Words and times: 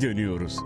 geri 0.00 0.10
dönüyoruz. 0.10 0.56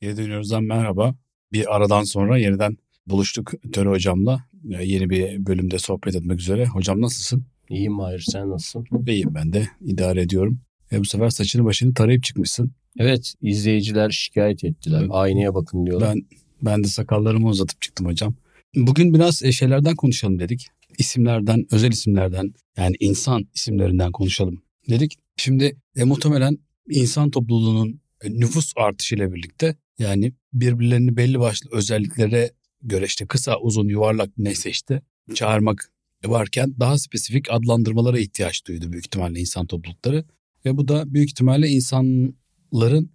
Geri 0.00 0.16
dönüyoruzdan 0.16 0.64
merhaba. 0.64 1.14
Bir 1.52 1.76
aradan 1.76 2.02
sonra 2.02 2.38
yeniden 2.38 2.76
buluştuk 3.06 3.52
Töre 3.72 3.88
hocamla. 3.88 4.44
Ee, 4.70 4.84
Yeni 4.84 5.10
bir 5.10 5.46
bölümde 5.46 5.78
sohbet 5.78 6.16
etmek 6.16 6.40
üzere. 6.40 6.66
Hocam 6.66 7.00
nasılsın? 7.00 7.44
İyiyim 7.68 7.92
Mahir 7.92 8.24
sen 8.30 8.50
nasılsın? 8.50 8.86
İyiyim 9.06 9.34
ben 9.34 9.52
de. 9.52 9.68
idare 9.80 10.22
ediyorum. 10.22 10.60
E 10.92 11.00
bu 11.00 11.04
sefer 11.04 11.30
saçını 11.30 11.64
başını 11.64 11.94
tarayıp 11.94 12.22
çıkmışsın. 12.22 12.72
Evet 12.98 13.34
izleyiciler 13.42 14.10
şikayet 14.10 14.64
ettiler. 14.64 15.00
Evet. 15.00 15.10
Aynaya 15.12 15.54
bakın 15.54 15.86
diyorlar. 15.86 16.14
Ben 16.14 16.22
ben 16.62 16.84
de 16.84 16.88
sakallarımı 16.88 17.48
uzatıp 17.48 17.82
çıktım 17.82 18.06
hocam. 18.06 18.34
Bugün 18.76 19.14
biraz 19.14 19.42
e, 19.42 19.52
şeylerden 19.52 19.96
konuşalım 19.96 20.38
dedik. 20.38 20.66
İsimlerden, 20.98 21.66
özel 21.70 21.92
isimlerden 21.92 22.54
yani 22.76 22.96
insan 23.00 23.48
isimlerinden 23.54 24.12
konuşalım 24.12 24.62
dedik. 24.90 25.18
Şimdi 25.36 25.76
e, 25.96 26.04
muhtemelen 26.04 26.58
insan 26.88 27.30
topluluğunun 27.30 28.00
e, 28.22 28.30
nüfus 28.30 28.72
artışıyla 28.76 29.34
birlikte 29.34 29.76
yani 29.98 30.32
birbirlerini 30.52 31.16
belli 31.16 31.40
başlı 31.40 31.70
özelliklere 31.72 32.52
göre 32.82 33.04
işte 33.04 33.26
kısa, 33.26 33.58
uzun, 33.58 33.88
yuvarlak 33.88 34.30
neyse 34.38 34.70
işte 34.70 35.02
çağırmak 35.34 35.92
varken 36.24 36.74
daha 36.80 36.98
spesifik 36.98 37.50
adlandırmalara 37.50 38.18
ihtiyaç 38.18 38.66
duydu 38.66 38.92
büyük 38.92 39.06
ihtimalle 39.06 39.40
insan 39.40 39.66
toplulukları. 39.66 40.24
Ve 40.64 40.76
bu 40.76 40.88
da 40.88 41.14
büyük 41.14 41.30
ihtimalle 41.30 41.68
insanların 41.68 43.10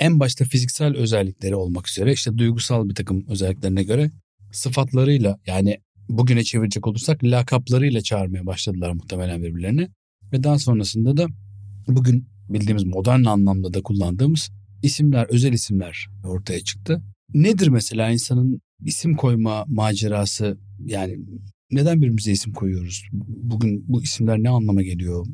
en 0.00 0.20
başta 0.20 0.44
fiziksel 0.44 0.96
özellikleri 0.96 1.54
olmak 1.54 1.88
üzere 1.88 2.12
işte 2.12 2.38
duygusal 2.38 2.88
bir 2.88 2.94
takım 2.94 3.26
özelliklerine 3.28 3.82
göre 3.82 4.10
sıfatlarıyla 4.52 5.38
yani 5.46 5.80
bugüne 6.08 6.44
çevirecek 6.44 6.86
olursak 6.86 7.24
lakaplarıyla 7.24 8.00
çağırmaya 8.00 8.46
başladılar 8.46 8.90
muhtemelen 8.90 9.42
birbirlerini. 9.42 9.88
Ve 10.32 10.42
daha 10.42 10.58
sonrasında 10.58 11.16
da 11.16 11.26
bugün 11.88 12.28
bildiğimiz 12.48 12.84
modern 12.84 13.24
anlamda 13.24 13.74
da 13.74 13.82
kullandığımız 13.82 14.50
isimler, 14.82 15.26
özel 15.28 15.52
isimler 15.52 16.08
ortaya 16.24 16.60
çıktı. 16.60 17.02
Nedir 17.34 17.68
mesela 17.68 18.10
insanın 18.10 18.60
isim 18.84 19.16
koyma 19.16 19.64
macerası 19.68 20.58
yani 20.84 21.18
neden 21.70 21.96
birbirimize 21.96 22.32
isim 22.32 22.52
koyuyoruz? 22.52 23.04
Bugün 23.26 23.84
bu 23.88 24.02
isimler 24.02 24.38
ne 24.38 24.48
anlama 24.48 24.82
geliyor? 24.82 25.26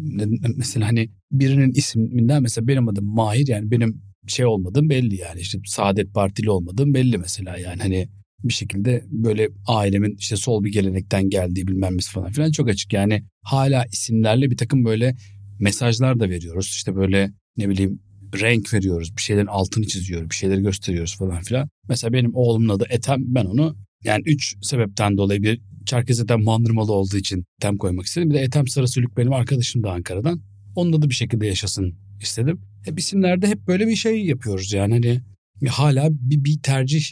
Mesela 0.57 0.87
hani 0.87 1.11
birinin 1.33 1.73
isminden 1.73 2.43
mesela 2.43 2.69
benim 2.69 2.89
adım 2.89 3.05
Mahir 3.05 3.49
yani 3.49 3.71
benim 3.71 4.03
şey 4.27 4.47
olmadığım 4.47 4.91
belli 4.91 5.17
yani 5.17 5.41
işte 5.41 5.59
Saadet 5.67 6.15
Partili 6.15 6.51
olmadığım 6.51 6.95
belli 6.95 7.19
mesela 7.19 7.59
yani 7.59 7.83
hani 7.83 8.09
bir 8.45 8.53
şekilde 8.53 9.05
böyle 9.07 9.49
ailemin 9.67 10.17
işte 10.19 10.37
sol 10.37 10.65
bir 10.65 10.73
gelenekten 10.73 11.31
geldiği 11.31 11.67
bilmem 11.67 11.97
nesi 11.97 12.11
falan 12.11 12.33
filan 12.33 12.51
çok 12.51 12.69
açık. 12.69 12.93
Yani 12.93 13.25
hala 13.43 13.85
isimlerle 13.93 14.51
bir 14.51 14.57
takım 14.57 14.85
böyle 14.85 15.17
mesajlar 15.61 16.21
da 16.21 16.31
veriyoruz. 16.31 16.67
İşte 16.67 16.97
böyle 16.97 17.33
ne 17.57 17.69
bileyim 17.69 18.01
renk 18.41 18.75
veriyoruz. 18.75 19.17
Bir 19.17 19.23
şeylerin 19.23 19.47
altını 19.47 19.87
çiziyoruz. 19.87 20.31
Bir 20.31 20.35
şeyleri 20.35 20.63
gösteriyoruz 20.63 21.17
falan 21.17 21.43
filan. 21.43 21.69
Mesela 21.89 22.13
benim 22.13 22.35
oğlumun 22.35 22.69
adı 22.69 22.87
Ethem. 22.91 23.21
Ben 23.27 23.45
onu 23.45 23.77
yani 24.05 24.23
üç 24.27 24.57
sebepten 24.63 25.17
dolayı 25.17 25.43
bir 25.43 25.61
Çerkez 25.87 26.21
Ethem 26.21 26.45
Mandırmalı 26.45 26.93
olduğu 26.93 27.17
için 27.17 27.45
Ethem 27.59 27.77
koymak 27.77 28.07
istedim. 28.07 28.31
Bir 28.31 28.35
de 28.35 28.41
Ethem 28.41 28.69
Sarasülük 28.69 29.17
benim 29.17 29.33
arkadaşım 29.33 29.83
da 29.83 29.93
Ankara'dan. 29.93 30.41
Onun 30.75 30.93
adı 30.93 31.09
bir 31.09 31.15
şekilde 31.15 31.47
yaşasın 31.47 31.95
istedim. 32.21 32.61
Hep 32.85 32.99
isimlerde 32.99 33.47
hep 33.47 33.67
böyle 33.67 33.87
bir 33.87 33.97
şey 33.97 34.25
yapıyoruz 34.25 34.73
yani 34.73 34.93
hani 34.93 35.21
hala 35.69 36.09
bir, 36.11 36.45
bir 36.45 36.63
tercih 36.63 37.05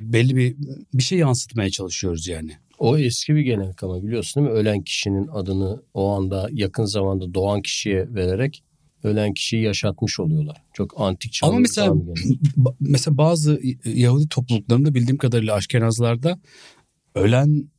belli 0.00 0.36
bir 0.36 0.56
bir 0.94 1.02
şey 1.02 1.18
yansıtmaya 1.18 1.70
çalışıyoruz 1.70 2.28
yani. 2.28 2.56
O 2.80 2.98
eski 2.98 3.34
bir 3.34 3.40
gelenek 3.40 3.82
ama 3.82 4.02
biliyorsun 4.02 4.42
değil 4.42 4.52
mi? 4.52 4.60
Ölen 4.60 4.82
kişinin 4.82 5.28
adını 5.28 5.82
o 5.94 6.08
anda 6.08 6.48
yakın 6.52 6.84
zamanda 6.84 7.34
doğan 7.34 7.62
kişiye 7.62 8.14
vererek 8.14 8.64
ölen 9.04 9.34
kişiyi 9.34 9.62
yaşatmış 9.62 10.20
oluyorlar. 10.20 10.62
Çok 10.74 11.00
antik 11.00 11.32
çağlı. 11.32 11.50
Ama 11.50 11.60
mesela 11.60 11.94
mesela 12.80 13.16
bazı 13.16 13.60
Yahudi 13.84 14.28
topluluklarında 14.28 14.94
bildiğim 14.94 15.18
kadarıyla 15.18 15.54
Aşkenazlarda 15.54 16.38
ölen 17.14 17.70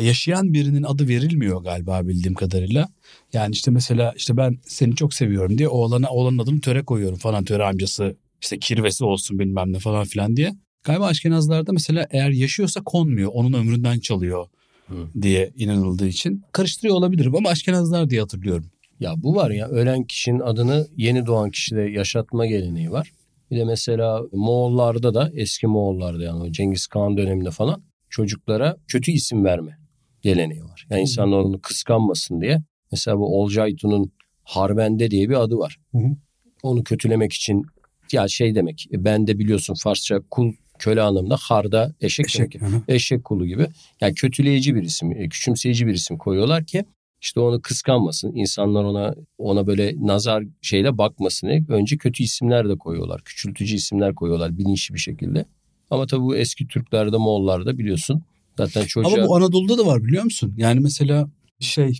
yaşayan 0.00 0.52
birinin 0.52 0.82
adı 0.82 1.08
verilmiyor 1.08 1.62
galiba 1.62 2.08
bildiğim 2.08 2.34
kadarıyla. 2.34 2.88
Yani 3.32 3.52
işte 3.52 3.70
mesela 3.70 4.12
işte 4.16 4.36
ben 4.36 4.58
seni 4.62 4.96
çok 4.96 5.14
seviyorum 5.14 5.58
diye 5.58 5.68
oğlana 5.68 6.08
oğlanın 6.10 6.38
adını 6.38 6.60
töre 6.60 6.84
koyuyorum 6.84 7.18
falan 7.18 7.44
töre 7.44 7.64
amcası 7.64 8.16
işte 8.42 8.58
kirvesi 8.58 9.04
olsun 9.04 9.38
bilmem 9.38 9.72
ne 9.72 9.78
falan 9.78 10.04
filan 10.04 10.36
diye. 10.36 10.52
Galiba 10.88 11.06
Aşkenazlarda 11.06 11.72
mesela 11.72 12.06
eğer 12.10 12.30
yaşıyorsa 12.30 12.80
konmuyor 12.84 13.30
onun 13.34 13.52
ömründen 13.52 13.98
çalıyor 13.98 14.46
Hı. 14.86 15.08
diye 15.22 15.52
inanıldığı 15.56 16.06
için 16.06 16.42
karıştırıyor 16.52 16.94
olabilirim 16.94 17.36
ama 17.36 17.48
Aşkenazlar 17.48 18.10
diye 18.10 18.20
hatırlıyorum. 18.20 18.66
Ya 19.00 19.14
bu 19.16 19.34
var 19.34 19.50
ya 19.50 19.68
ölen 19.68 20.04
kişinin 20.04 20.40
adını 20.40 20.86
yeni 20.96 21.26
doğan 21.26 21.50
kişide 21.50 21.80
yaşatma 21.80 22.46
geleneği 22.46 22.90
var. 22.90 23.12
Bir 23.50 23.56
de 23.56 23.64
mesela 23.64 24.22
Moğollarda 24.32 25.14
da 25.14 25.30
eski 25.34 25.66
Moğollarda 25.66 26.22
yani 26.22 26.52
Cengiz 26.52 26.86
Khan 26.86 27.16
döneminde 27.16 27.50
falan 27.50 27.82
çocuklara 28.10 28.76
kötü 28.86 29.12
isim 29.12 29.44
verme 29.44 29.78
geleneği 30.22 30.64
var. 30.64 30.86
Yani 30.90 31.02
insanlar 31.02 31.38
onu 31.38 31.60
kıskanmasın 31.60 32.40
diye. 32.40 32.62
Mesela 32.92 33.18
bu 33.18 33.40
Olcaytun'un 33.40 34.12
Harbende 34.44 35.10
diye 35.10 35.28
bir 35.28 35.42
adı 35.42 35.58
var. 35.58 35.78
Hı 35.92 35.98
hı. 35.98 36.16
Onu 36.62 36.84
kötülemek 36.84 37.32
için 37.32 37.62
ya 38.12 38.28
şey 38.28 38.54
demek 38.54 38.88
ben 38.92 39.26
de 39.26 39.38
biliyorsun 39.38 39.74
Farsça 39.74 40.20
kul 40.30 40.52
köle 40.78 41.02
anlamında 41.02 41.36
harda 41.40 41.94
eşek, 42.00 42.26
Eşek. 42.26 42.60
demek. 42.60 42.82
eşek 42.88 43.24
kulu 43.24 43.46
gibi. 43.46 43.66
Yani 44.00 44.14
kötüleyici 44.14 44.74
bir 44.74 44.82
isim, 44.82 45.12
e, 45.12 45.28
küçümseyici 45.28 45.86
bir 45.86 45.94
isim 45.94 46.18
koyuyorlar 46.18 46.64
ki 46.64 46.84
işte 47.20 47.40
onu 47.40 47.62
kıskanmasın. 47.62 48.32
insanlar 48.34 48.84
ona 48.84 49.14
ona 49.38 49.66
böyle 49.66 49.94
nazar 49.96 50.44
şeyle 50.62 50.98
bakmasın 50.98 51.48
diye 51.48 51.64
önce 51.68 51.96
kötü 51.96 52.22
isimler 52.22 52.68
de 52.68 52.76
koyuyorlar. 52.76 53.22
Küçültücü 53.24 53.74
isimler 53.74 54.14
koyuyorlar 54.14 54.58
bilinçli 54.58 54.94
bir 54.94 54.98
şekilde. 54.98 55.44
Ama 55.90 56.06
tabii 56.06 56.22
bu 56.22 56.36
eski 56.36 56.66
Türklerde, 56.66 57.16
Moğollarda 57.16 57.78
biliyorsun. 57.78 58.22
Zaten 58.58 58.84
çocuğa... 58.84 59.12
Ama 59.12 59.26
bu 59.26 59.36
Anadolu'da 59.36 59.78
da 59.78 59.86
var 59.86 60.04
biliyor 60.04 60.24
musun? 60.24 60.54
Yani 60.56 60.80
mesela 60.80 61.30
şey 61.60 61.98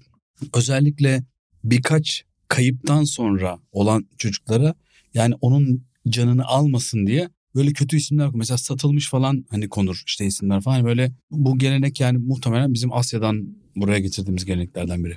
özellikle 0.54 1.24
birkaç 1.64 2.24
kayıptan 2.48 3.04
sonra 3.04 3.58
olan 3.72 4.06
çocuklara 4.18 4.74
yani 5.14 5.34
onun 5.40 5.84
canını 6.08 6.46
almasın 6.46 7.06
diye 7.06 7.28
böyle 7.54 7.72
kötü 7.72 7.96
isimler. 7.96 8.30
Mesela 8.34 8.58
satılmış 8.58 9.08
falan 9.10 9.44
hani 9.50 9.68
konur 9.68 10.02
işte 10.06 10.26
isimler 10.26 10.60
falan 10.60 10.84
böyle 10.84 11.12
bu 11.30 11.58
gelenek 11.58 12.00
yani 12.00 12.18
muhtemelen 12.18 12.74
bizim 12.74 12.92
Asya'dan 12.92 13.56
buraya 13.76 13.98
getirdiğimiz 13.98 14.44
geleneklerden 14.44 15.04
biri. 15.04 15.16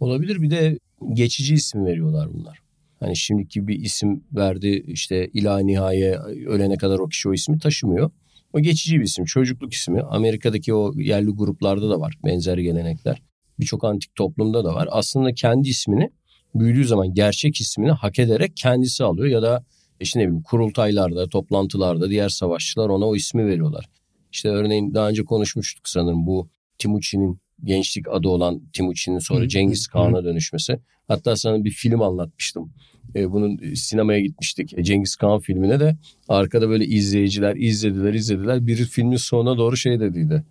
Olabilir 0.00 0.42
bir 0.42 0.50
de 0.50 0.78
geçici 1.12 1.54
isim 1.54 1.84
veriyorlar 1.84 2.34
bunlar. 2.34 2.58
Hani 3.00 3.16
şimdiki 3.16 3.68
bir 3.68 3.80
isim 3.80 4.24
verdi 4.32 4.84
işte 4.86 5.28
ilahi 5.32 5.66
nihaye 5.66 6.18
ölene 6.46 6.76
kadar 6.76 6.98
o 6.98 7.08
kişi 7.08 7.28
o 7.28 7.34
ismi 7.34 7.58
taşımıyor. 7.58 8.10
O 8.52 8.60
geçici 8.60 8.98
bir 8.98 9.04
isim 9.04 9.24
çocukluk 9.24 9.72
ismi. 9.72 10.02
Amerika'daki 10.02 10.74
o 10.74 10.94
yerli 10.96 11.30
gruplarda 11.30 11.90
da 11.90 12.00
var 12.00 12.18
benzer 12.24 12.58
gelenekler. 12.58 13.22
Birçok 13.60 13.84
antik 13.84 14.14
toplumda 14.14 14.64
da 14.64 14.74
var. 14.74 14.88
Aslında 14.90 15.34
kendi 15.34 15.68
ismini 15.68 16.10
büyüdüğü 16.54 16.84
zaman 16.84 17.14
gerçek 17.14 17.60
ismini 17.60 17.90
hak 17.90 18.18
ederek 18.18 18.56
kendisi 18.56 19.04
alıyor 19.04 19.26
ya 19.26 19.42
da 19.42 19.64
işte 20.00 20.20
ne 20.20 20.24
bileyim 20.24 20.42
kurultaylarda, 20.42 21.28
toplantılarda 21.28 22.10
diğer 22.10 22.28
savaşçılar 22.28 22.88
ona 22.88 23.06
o 23.06 23.16
ismi 23.16 23.46
veriyorlar. 23.46 23.84
İşte 24.32 24.48
örneğin 24.48 24.94
daha 24.94 25.08
önce 25.08 25.24
konuşmuştuk 25.24 25.88
sanırım 25.88 26.26
bu 26.26 26.48
Timuçin'in 26.78 27.38
gençlik 27.64 28.08
adı 28.08 28.28
olan 28.28 28.62
Timuçin'in 28.72 29.18
sonra 29.18 29.44
Hı, 29.44 29.48
Cengiz 29.48 29.86
Kağan'a 29.86 30.24
dönüşmesi. 30.24 30.78
Hatta 31.08 31.36
sana 31.36 31.64
bir 31.64 31.70
film 31.70 32.02
anlatmıştım. 32.02 32.72
Ee, 33.14 33.32
bunun 33.32 33.74
sinemaya 33.74 34.20
gitmiştik. 34.20 34.78
E, 34.78 34.84
Cengiz 34.84 35.16
Kağan 35.16 35.40
filmine 35.40 35.80
de 35.80 35.96
arkada 36.28 36.68
böyle 36.68 36.84
izleyiciler 36.86 37.56
izlediler 37.56 38.14
izlediler. 38.14 38.66
Biri 38.66 38.84
filmin 38.84 39.16
sonuna 39.16 39.58
doğru 39.58 39.76
şey 39.76 40.00
dediydi. 40.00 40.44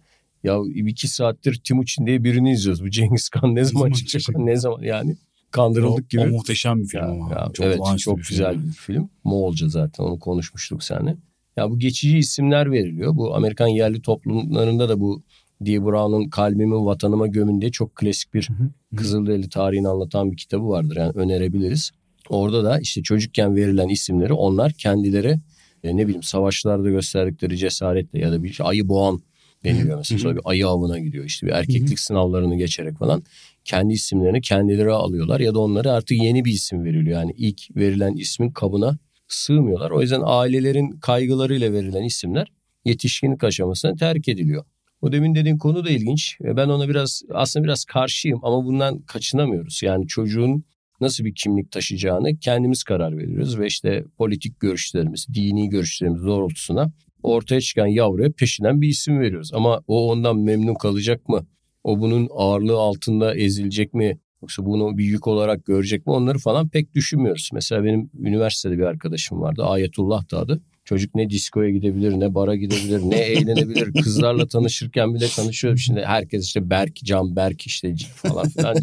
Ya 0.44 0.60
iki 0.75 1.07
saattir 1.07 1.62
Timuçin 1.63 2.06
diye 2.06 2.24
birini 2.24 2.51
izliyoruz. 2.51 2.84
Bu 2.84 2.90
Cengiz 2.90 3.30
Khan 3.30 3.56
ne 3.56 3.63
zaman 3.63 3.92
çıkacak? 3.92 4.38
Ne 4.38 4.56
zaman 4.56 4.84
yani 4.84 5.16
kandırıldık 5.54 6.06
o, 6.06 6.08
gibi. 6.10 6.22
o 6.22 6.28
muhteşem 6.28 6.82
bir 6.82 6.88
film 6.88 7.02
Ya, 7.02 7.08
ama. 7.10 7.32
ya, 7.32 7.50
çok 7.54 7.66
evet 7.66 7.80
çok 7.98 8.18
bir 8.18 8.24
film 8.24 8.30
güzel 8.30 8.54
yani. 8.54 8.68
bir 8.68 8.72
film. 8.72 9.10
Moğolca 9.24 9.68
zaten 9.70 10.04
onu 10.04 10.20
konuşmuştuk 10.20 10.84
seninle. 10.84 11.16
Ya 11.58 11.70
bu 11.70 11.80
geçici 11.80 12.18
isimler 12.18 12.72
veriliyor. 12.72 13.16
Bu 13.16 13.36
Amerikan 13.36 13.68
yerli 13.68 14.02
toplumlarında 14.02 14.90
da 14.90 15.00
bu 15.00 15.24
Dee 15.66 15.84
Brown'un 15.84 16.30
Kalbimi 16.30 16.86
Vatanıma 16.86 17.28
Gömün 17.28 17.62
diye 17.62 17.72
çok 17.72 17.96
klasik 17.96 18.34
bir. 18.34 18.50
Kızılderili 18.96 19.50
tarihini 19.50 19.88
anlatan 19.88 20.32
bir 20.32 20.38
kitabı 20.38 20.68
vardır. 20.68 20.96
Yani 20.96 21.12
önerebiliriz. 21.16 21.92
Orada 22.30 22.64
da 22.64 22.80
işte 22.80 23.04
çocukken 23.04 23.56
verilen 23.56 23.88
isimleri 23.88 24.34
onlar 24.34 24.72
kendileri 24.72 25.40
e, 25.84 25.98
ne 25.98 26.04
bileyim 26.06 26.24
savaşlarda 26.24 26.90
gösterdikleri 26.90 27.58
cesaretle 27.58 28.20
ya 28.20 28.32
da 28.32 28.44
bir 28.44 28.58
ayı 28.64 28.88
boğan 28.88 29.22
deniliyor 29.64 29.98
mesela. 29.98 30.20
Sonra 30.20 30.36
bir 30.36 30.42
ayı 30.46 30.68
avına 30.68 31.00
gidiyor 31.00 31.26
işte 31.26 31.48
bir 31.48 31.52
erkeklik 31.52 32.00
sınavlarını 32.00 32.56
geçerek 32.56 32.98
falan. 32.98 33.24
Kendi 33.65 33.94
isimlerini 33.94 34.42
kendileri 34.42 34.92
alıyorlar 34.92 35.39
ya 35.39 35.54
da 35.54 35.60
onlara 35.60 35.92
artık 35.92 36.24
yeni 36.24 36.45
bir 36.45 36.51
isim 36.51 36.83
veriliyor. 36.83 37.19
Yani 37.19 37.33
ilk 37.38 37.75
verilen 37.75 38.13
ismin 38.13 38.51
kabına 38.51 38.98
sığmıyorlar. 39.27 39.92
O 39.92 40.01
yüzden 40.01 40.21
ailelerin 40.25 40.92
kaygılarıyla 40.92 41.74
verilen 41.74 42.04
isimler 42.04 42.48
yetişkinlik 42.86 43.44
aşamasına 43.44 43.95
terk 43.95 44.27
ediliyor. 44.27 44.65
O 45.01 45.12
demin 45.12 45.36
dediğin 45.36 45.57
konu 45.57 45.86
da 45.86 45.89
ilginç. 45.89 46.38
Ve 46.42 46.57
Ben 46.57 46.68
ona 46.68 46.89
biraz 46.89 47.21
aslında 47.31 47.63
biraz 47.63 47.86
karşıyım 47.86 48.39
ama 48.44 48.65
bundan 48.65 49.01
kaçınamıyoruz. 49.01 49.83
Yani 49.83 50.07
çocuğun 50.07 50.63
nasıl 51.01 51.25
bir 51.25 51.36
kimlik 51.36 51.71
taşıyacağını 51.71 52.38
kendimiz 52.39 52.83
karar 52.83 53.18
veriyoruz 53.18 53.59
ve 53.59 53.68
işte 53.68 54.04
politik 54.18 54.59
görüşlerimiz, 54.59 55.27
dini 55.33 55.69
görüşlerimiz 55.69 56.24
doğrultusuna 56.24 56.92
ortaya 57.24 57.62
çıkan 57.62 57.88
yavruya 57.88 58.31
peşinden 58.31 58.81
bir 58.81 58.88
isim 58.88 59.19
veriyoruz. 59.19 59.54
Ama 59.54 59.81
o 59.88 60.12
ondan 60.12 60.38
memnun 60.38 60.75
kalacak 60.75 61.30
mı? 61.30 61.45
O 61.83 62.00
bunun 62.00 62.27
ağırlığı 62.31 62.77
altında 62.77 63.35
ezilecek 63.35 63.94
mi? 63.94 64.18
Yoksa 64.41 64.65
bunu 64.65 64.97
bir 64.97 65.06
yük 65.06 65.27
olarak 65.27 65.65
görecek 65.65 66.07
mi? 66.07 66.13
Onları 66.13 66.38
falan 66.38 66.69
pek 66.69 66.94
düşünmüyoruz. 66.94 67.50
Mesela 67.53 67.83
benim 67.83 68.09
üniversitede 68.19 68.77
bir 68.77 68.83
arkadaşım 68.83 69.41
vardı. 69.41 69.63
Ayetullah 69.63 70.31
da 70.31 70.39
adı. 70.39 70.62
Çocuk 70.85 71.15
ne 71.15 71.30
diskoya 71.30 71.69
gidebilir, 71.69 72.12
ne 72.12 72.35
bara 72.35 72.56
gidebilir, 72.56 73.00
ne 73.00 73.15
eğlenebilir. 73.19 73.94
Kızlarla 74.03 74.47
tanışırken 74.47 75.15
bile 75.15 75.27
tanışıyor. 75.27 75.77
Şimdi 75.77 76.01
herkes 76.01 76.45
işte 76.45 76.69
Berk, 76.69 76.95
Can 76.95 77.35
Berk 77.35 77.62
işte 77.62 77.95
falan 78.15 78.50
filan. 78.50 78.75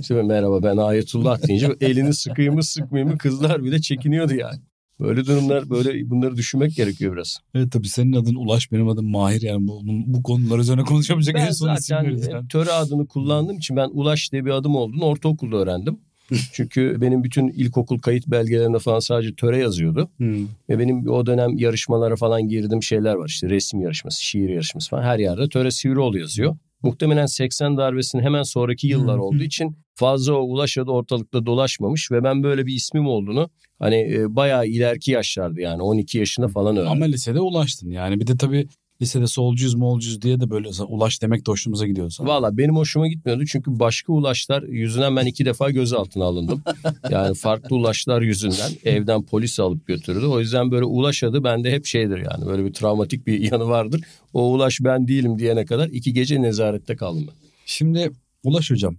İşte 0.00 0.22
merhaba 0.22 0.62
ben 0.62 0.76
Ayetullah 0.76 1.48
deyince 1.48 1.68
elini 1.80 2.14
sıkayım 2.14 2.54
mı 2.54 2.64
sıkmayayım 2.64 3.12
mı 3.12 3.18
kızlar 3.18 3.64
bile 3.64 3.80
çekiniyordu 3.80 4.34
yani. 4.34 4.60
Böyle 5.00 5.26
durumlar 5.26 5.70
böyle 5.70 6.10
bunları 6.10 6.36
düşünmek 6.36 6.74
gerekiyor 6.74 7.16
biraz. 7.16 7.38
Evet 7.54 7.72
tabii 7.72 7.88
senin 7.88 8.12
adın 8.12 8.34
Ulaş 8.34 8.72
benim 8.72 8.88
adım 8.88 9.10
Mahir 9.10 9.42
yani 9.42 9.68
bu, 9.68 9.80
bu 9.84 10.22
konular 10.22 10.58
üzerine 10.58 10.82
konuşamayacak 10.82 11.34
ben 11.34 11.46
en 11.46 11.50
son 11.50 11.74
zaten 11.74 12.04
yani. 12.04 12.48
töre 12.48 12.72
adını 12.72 13.06
kullandığım 13.06 13.56
için 13.56 13.76
ben 13.76 13.88
Ulaş 13.92 14.32
diye 14.32 14.44
bir 14.44 14.50
adım 14.50 14.76
olduğunu 14.76 15.04
ortaokulda 15.04 15.56
öğrendim. 15.56 15.98
Çünkü 16.52 17.00
benim 17.00 17.24
bütün 17.24 17.48
ilkokul 17.48 17.98
kayıt 17.98 18.26
belgelerinde 18.26 18.78
falan 18.78 18.98
sadece 18.98 19.34
töre 19.34 19.58
yazıyordu. 19.58 20.08
Hmm. 20.16 20.44
Ve 20.68 20.78
benim 20.78 21.08
o 21.08 21.26
dönem 21.26 21.58
yarışmalara 21.58 22.16
falan 22.16 22.48
girdiğim 22.48 22.82
şeyler 22.82 23.14
var. 23.14 23.28
İşte 23.28 23.48
resim 23.48 23.80
yarışması, 23.80 24.24
şiir 24.24 24.48
yarışması 24.48 24.90
falan 24.90 25.02
her 25.02 25.18
yerde 25.18 25.48
töre 25.48 25.70
Sivrioğlu 25.70 26.18
yazıyor. 26.18 26.56
Muhtemelen 26.86 27.26
80 27.26 27.76
darbesinin 27.76 28.22
hemen 28.22 28.42
sonraki 28.42 28.86
yıllar 28.86 29.18
olduğu 29.18 29.42
için 29.42 29.76
fazla 29.94 30.32
o 30.32 30.40
ulaş 30.40 30.78
adı 30.78 30.90
ortalıkta 30.90 31.46
dolaşmamış 31.46 32.10
ve 32.10 32.24
ben 32.24 32.42
böyle 32.42 32.66
bir 32.66 32.74
ismim 32.74 33.06
olduğunu 33.06 33.50
hani 33.78 33.96
e, 33.96 34.36
bayağı 34.36 34.66
ileriki 34.66 35.10
yaşlardı 35.10 35.60
yani 35.60 35.82
12 35.82 36.18
yaşında 36.18 36.48
falan 36.48 36.76
öğrendim. 36.76 36.92
Ama 36.92 37.04
lisede 37.04 37.40
ulaştın. 37.40 37.90
Yani 37.90 38.20
bir 38.20 38.26
de 38.26 38.36
tabii 38.36 38.68
lisede 39.02 39.26
solcuyuz 39.26 39.74
molcuyuz 39.74 40.22
diye 40.22 40.40
de 40.40 40.50
böyle 40.50 40.68
ulaş 40.88 41.22
demek 41.22 41.46
de 41.46 41.50
hoşumuza 41.50 41.86
gidiyor 41.86 42.10
sana. 42.10 42.28
Valla 42.28 42.56
benim 42.56 42.76
hoşuma 42.76 43.08
gitmiyordu 43.08 43.44
çünkü 43.46 43.78
başka 43.80 44.12
ulaşlar 44.12 44.62
yüzünden 44.62 45.16
ben 45.16 45.26
iki 45.26 45.44
defa 45.44 45.70
gözaltına 45.70 46.24
alındım. 46.24 46.62
yani 47.10 47.34
farklı 47.34 47.76
ulaşlar 47.76 48.22
yüzünden 48.22 48.70
evden 48.84 49.22
polis 49.22 49.60
alıp 49.60 49.86
götürdü. 49.86 50.26
O 50.26 50.40
yüzden 50.40 50.70
böyle 50.70 50.84
ulaş 50.84 51.22
adı 51.22 51.44
bende 51.44 51.72
hep 51.72 51.86
şeydir 51.86 52.18
yani 52.18 52.46
böyle 52.46 52.64
bir 52.64 52.72
travmatik 52.72 53.26
bir 53.26 53.40
yanı 53.52 53.68
vardır. 53.68 54.00
O 54.32 54.52
ulaş 54.52 54.78
ben 54.80 55.08
değilim 55.08 55.38
diyene 55.38 55.64
kadar 55.64 55.88
iki 55.88 56.12
gece 56.12 56.42
nezarette 56.42 56.96
kaldım 56.96 57.26
ben. 57.28 57.34
Şimdi 57.66 58.10
Ulaş 58.46 58.70
hocam. 58.70 58.96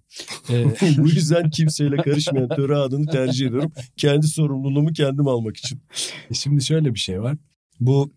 E, 0.50 0.66
Bu 0.98 1.08
yüzden 1.08 1.50
kimseyle 1.50 1.98
karışmayan 1.98 2.50
töre 2.50 2.76
adını 2.76 3.06
tercih 3.06 3.48
ediyorum. 3.48 3.72
Kendi 3.98 4.28
sorumluluğumu 4.28 4.94
kendim 4.94 5.28
almak 5.28 5.58
için. 5.58 5.80
Şimdi 6.34 6.64
şöyle 6.64 6.94
bir 6.94 7.00
şey 7.00 7.22
var. 7.22 7.38
Bu 7.80 8.12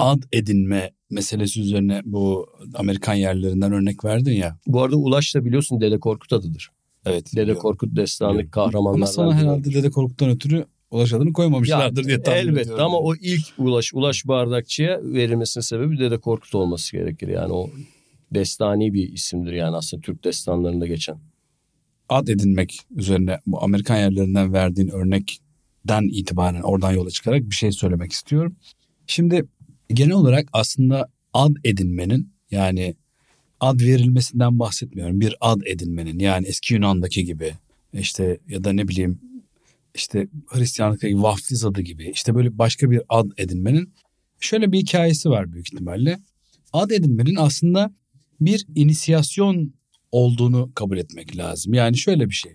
ad 0.00 0.22
edinme 0.32 0.90
meselesi 1.10 1.60
üzerine 1.60 2.02
bu 2.04 2.46
Amerikan 2.74 3.14
yerlerinden 3.14 3.72
örnek 3.72 4.04
verdin 4.04 4.32
ya. 4.32 4.58
Bu 4.66 4.82
arada 4.82 4.96
Ulaş 4.96 5.34
da 5.34 5.44
biliyorsun 5.44 5.80
Dede 5.80 6.00
Korkut 6.00 6.32
adıdır. 6.32 6.70
Evet. 7.06 7.36
Dede 7.36 7.54
Korkut 7.54 7.96
destanlık 7.96 8.52
kahramanlardan. 8.52 8.96
Ama 8.96 9.06
sana 9.06 9.34
herhalde 9.34 9.74
Dede 9.74 9.90
Korkut'tan 9.90 10.30
ötürü 10.30 10.64
Ulaş 10.90 11.12
adını 11.12 11.32
koymamışlardır 11.32 12.02
ya, 12.02 12.08
diye 12.08 12.22
tahmin 12.22 12.40
elbette 12.40 12.60
ediyorum. 12.60 12.84
ama 12.84 12.98
o 12.98 13.14
ilk 13.14 13.44
Ulaş, 13.58 13.94
Ulaş 13.94 14.26
Bardakçı'ya 14.26 15.00
verilmesinin 15.02 15.62
sebebi 15.62 15.98
Dede 15.98 16.18
Korkut 16.18 16.54
olması 16.54 16.92
gerekir. 16.92 17.28
Yani 17.28 17.52
o 17.52 17.70
destani 18.34 18.94
bir 18.94 19.12
isimdir 19.12 19.52
yani 19.52 19.76
aslında 19.76 20.00
Türk 20.00 20.24
destanlarında 20.24 20.86
geçen. 20.86 21.18
Ad 22.08 22.28
edinmek 22.28 22.78
üzerine 22.96 23.38
bu 23.46 23.62
Amerikan 23.62 23.96
yerlerinden 23.96 24.52
verdiğin 24.52 24.88
örnekten 24.88 26.02
itibaren 26.12 26.62
oradan 26.62 26.92
yola 26.92 27.10
çıkarak 27.10 27.42
bir 27.42 27.54
şey 27.54 27.72
söylemek 27.72 28.12
istiyorum. 28.12 28.56
Şimdi 29.06 29.44
genel 29.94 30.12
olarak 30.12 30.48
aslında 30.52 31.08
ad 31.34 31.56
edinmenin 31.64 32.32
yani 32.50 32.94
ad 33.60 33.80
verilmesinden 33.80 34.58
bahsetmiyorum. 34.58 35.20
Bir 35.20 35.36
ad 35.40 35.60
edinmenin 35.66 36.18
yani 36.18 36.46
eski 36.46 36.74
Yunan'daki 36.74 37.24
gibi 37.24 37.52
işte 37.92 38.40
ya 38.48 38.64
da 38.64 38.72
ne 38.72 38.88
bileyim 38.88 39.20
işte 39.94 40.28
Hristiyanlıktaki 40.46 41.22
vaftiz 41.22 41.64
adı 41.64 41.80
gibi 41.80 42.10
işte 42.10 42.34
böyle 42.34 42.58
başka 42.58 42.90
bir 42.90 43.02
ad 43.08 43.30
edinmenin 43.36 43.92
şöyle 44.40 44.72
bir 44.72 44.78
hikayesi 44.78 45.30
var 45.30 45.52
büyük 45.52 45.72
ihtimalle. 45.72 46.20
Ad 46.72 46.90
edinmenin 46.90 47.36
aslında 47.36 47.94
bir 48.40 48.66
inisiyasyon 48.74 49.74
olduğunu 50.12 50.72
kabul 50.74 50.98
etmek 50.98 51.36
lazım. 51.36 51.74
Yani 51.74 51.96
şöyle 51.96 52.28
bir 52.28 52.34
şey. 52.34 52.52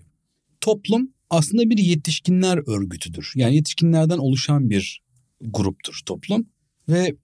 Toplum 0.60 1.10
aslında 1.30 1.70
bir 1.70 1.78
yetişkinler 1.78 2.58
örgütüdür. 2.66 3.32
Yani 3.34 3.56
yetişkinlerden 3.56 4.18
oluşan 4.18 4.70
bir 4.70 5.02
gruptur 5.40 6.00
toplum 6.06 6.46
ve 6.88 7.16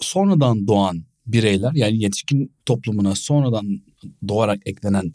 sonradan 0.00 0.66
doğan 0.66 1.04
bireyler 1.26 1.72
yani 1.74 2.02
yetişkin 2.02 2.52
toplumuna 2.66 3.14
sonradan 3.14 3.80
doğarak 4.28 4.60
eklenen 4.66 5.12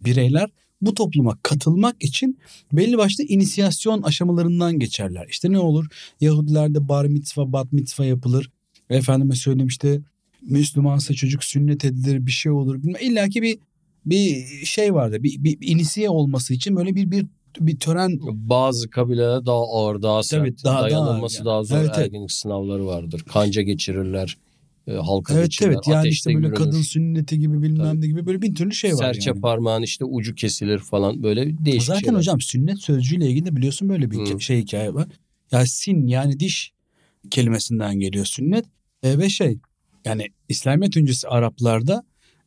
bireyler 0.00 0.50
bu 0.80 0.94
topluma 0.94 1.38
katılmak 1.42 2.04
için 2.04 2.38
belli 2.72 2.98
başlı 2.98 3.24
inisiyasyon 3.24 4.02
aşamalarından 4.02 4.78
geçerler. 4.78 5.26
İşte 5.30 5.52
ne 5.52 5.58
olur? 5.58 5.86
Yahudilerde 6.20 6.88
bar 6.88 7.04
mitzva, 7.04 7.52
bat 7.52 7.72
mitzva 7.72 8.04
yapılır. 8.04 8.50
Efendime 8.90 9.34
söyleyeyim 9.34 9.68
işte 9.68 10.00
Müslümansa 10.42 11.14
çocuk 11.14 11.44
sünnet 11.44 11.84
edilir 11.84 12.26
bir 12.26 12.30
şey 12.30 12.52
olur. 12.52 12.80
İlla 13.00 13.28
ki 13.28 13.42
bir 13.42 13.58
bir 14.06 14.46
şey 14.64 14.94
vardı. 14.94 15.22
Bir, 15.22 15.44
bir 15.44 15.58
inisiye 15.60 16.10
olması 16.10 16.54
için 16.54 16.76
böyle 16.76 16.94
bir 16.94 17.10
bir 17.10 17.26
bir 17.60 17.78
tören 17.78 18.18
bazı 18.22 18.90
kabileler 18.90 19.46
daha 19.46 19.62
ağır 19.62 20.02
daha 20.02 20.22
sert 20.22 20.40
Tabii, 20.40 20.64
daha, 20.64 20.82
dayanılması 20.82 21.44
daha, 21.44 21.54
yani. 21.54 21.56
daha 21.56 21.64
zor 21.64 21.76
evet, 21.76 21.98
ergenlik 21.98 22.20
evet. 22.20 22.30
sınavları 22.30 22.86
vardır 22.86 23.24
kanca 23.32 23.62
geçirirler 23.62 24.38
e, 24.86 24.92
halka 24.92 25.34
evet, 25.34 25.44
geçirirler 25.44 25.74
evet 25.74 25.88
yani 25.88 26.08
işte 26.08 26.34
böyle 26.34 26.46
yürünür. 26.46 26.64
kadın 26.64 26.82
sünneti 26.82 27.38
gibi 27.38 27.62
bilmem 27.62 28.00
ne 28.00 28.06
gibi 28.06 28.26
böyle 28.26 28.42
bir 28.42 28.54
türlü 28.54 28.74
şey 28.74 28.92
var 28.92 28.96
serçe 28.96 29.30
yani. 29.30 29.40
parmağın 29.40 29.82
işte 29.82 30.04
ucu 30.04 30.34
kesilir 30.34 30.78
falan 30.78 31.22
böyle 31.22 31.64
değişik 31.64 31.86
zaten 31.86 32.00
şeyler. 32.00 32.18
hocam 32.18 32.40
sünnet 32.40 32.78
sözcüğüyle 32.78 33.26
ilgili 33.26 33.46
de 33.46 33.56
biliyorsun 33.56 33.88
böyle 33.88 34.10
bir 34.10 34.16
hmm. 34.16 34.40
şey 34.40 34.62
hikaye 34.62 34.94
var 34.94 35.08
ya 35.52 35.66
sin 35.66 36.06
yani 36.06 36.40
diş 36.40 36.72
kelimesinden 37.30 38.00
geliyor 38.00 38.24
sünnet 38.24 38.64
e, 39.02 39.18
ve 39.18 39.28
şey 39.28 39.58
yani 40.04 40.26
İslamiyet 40.48 40.96
öncesi 40.96 41.28
Araplarda 41.28 42.04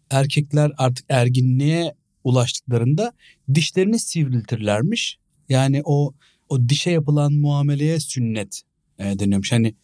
erkekler 0.10 0.72
artık 0.78 1.06
erginliğe 1.10 1.94
ulaştıklarında 2.24 3.14
dişlerini 3.54 4.00
sivriltirlermiş. 4.00 5.18
Yani 5.50 5.82
o 5.86 6.14
o 6.50 6.70
dişe 6.70 6.92
yapılan 6.92 7.34
muameleye 7.34 8.00
sünnet 8.00 8.62
e, 9.00 9.20
deniyormuş. 9.20 9.52
Hani 9.52 9.76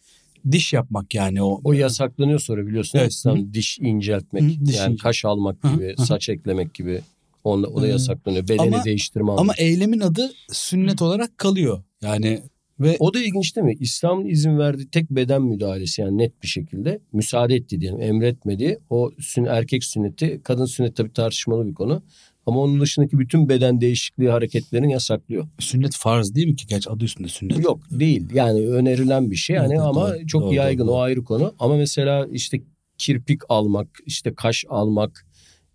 diş 0.52 0.72
yapmak 0.72 1.14
yani 1.14 1.42
o. 1.42 1.60
O 1.64 1.72
yasaklanıyor 1.72 2.38
sonra 2.38 2.66
biliyorsun. 2.66 2.98
Evet. 2.98 3.12
İslam 3.12 3.54
diş 3.54 3.78
inceltmek 3.78 4.42
Hı, 4.42 4.66
diş 4.66 4.76
yani 4.76 4.92
ince. 4.92 5.02
kaş 5.02 5.24
almak 5.24 5.62
gibi, 5.62 5.94
Hı, 5.98 6.06
saç 6.06 6.28
eklemek 6.28 6.74
gibi. 6.74 7.00
Onda, 7.44 7.66
o 7.66 7.82
da 7.82 7.86
yasaklanıyor. 7.86 8.48
Bedeni 8.48 8.74
ama, 8.74 8.84
değiştirme 8.84 9.32
Ama 9.32 9.52
eylemin 9.58 10.00
adı 10.00 10.32
sünnet 10.52 11.02
olarak 11.02 11.38
kalıyor. 11.38 11.82
Yani 12.02 12.42
ve 12.80 12.96
o 12.98 13.14
da 13.14 13.20
ilginç 13.20 13.56
değil 13.56 13.64
mi? 13.64 13.76
İslam'ın 13.80 14.26
izin 14.26 14.58
verdiği 14.58 14.88
tek 14.88 15.10
beden 15.10 15.42
müdahalesi 15.42 16.00
yani 16.00 16.18
net 16.18 16.42
bir 16.42 16.48
şekilde 16.48 17.00
müsaade 17.12 17.54
etti 17.54 17.80
diyelim 17.80 18.00
emretmedi. 18.00 18.78
O 18.90 19.10
sün 19.18 19.44
erkek 19.44 19.84
sünneti 19.84 20.40
kadın 20.44 20.64
sünneti 20.64 20.94
tabii 20.94 21.12
tartışmalı 21.12 21.66
bir 21.66 21.74
konu. 21.74 22.02
Ama 22.48 22.60
onun 22.60 22.80
dışındaki 22.80 23.18
bütün 23.18 23.48
beden 23.48 23.80
değişikliği 23.80 24.30
hareketlerini 24.30 24.92
yasaklıyor. 24.92 25.48
Sünnet 25.58 25.96
farz 25.96 26.34
değil 26.34 26.46
mi 26.46 26.56
ki? 26.56 26.66
Geç 26.66 26.88
adı 26.88 27.04
üstünde 27.04 27.28
sünnet. 27.28 27.64
Yok 27.64 27.80
değil. 27.90 28.26
Yani 28.34 28.68
önerilen 28.68 29.30
bir 29.30 29.36
şey. 29.36 29.56
Yani 29.56 29.72
evet, 29.72 29.80
ama 29.80 30.10
doğru, 30.10 30.26
çok 30.26 30.42
doğru, 30.42 30.54
yaygın 30.54 30.86
doğru. 30.86 30.94
o 30.94 30.98
ayrı 30.98 31.24
konu. 31.24 31.54
Ama 31.58 31.76
mesela 31.76 32.26
işte 32.32 32.60
kirpik 32.98 33.40
almak, 33.48 33.88
işte 34.06 34.34
kaş 34.34 34.64
almak, 34.68 35.26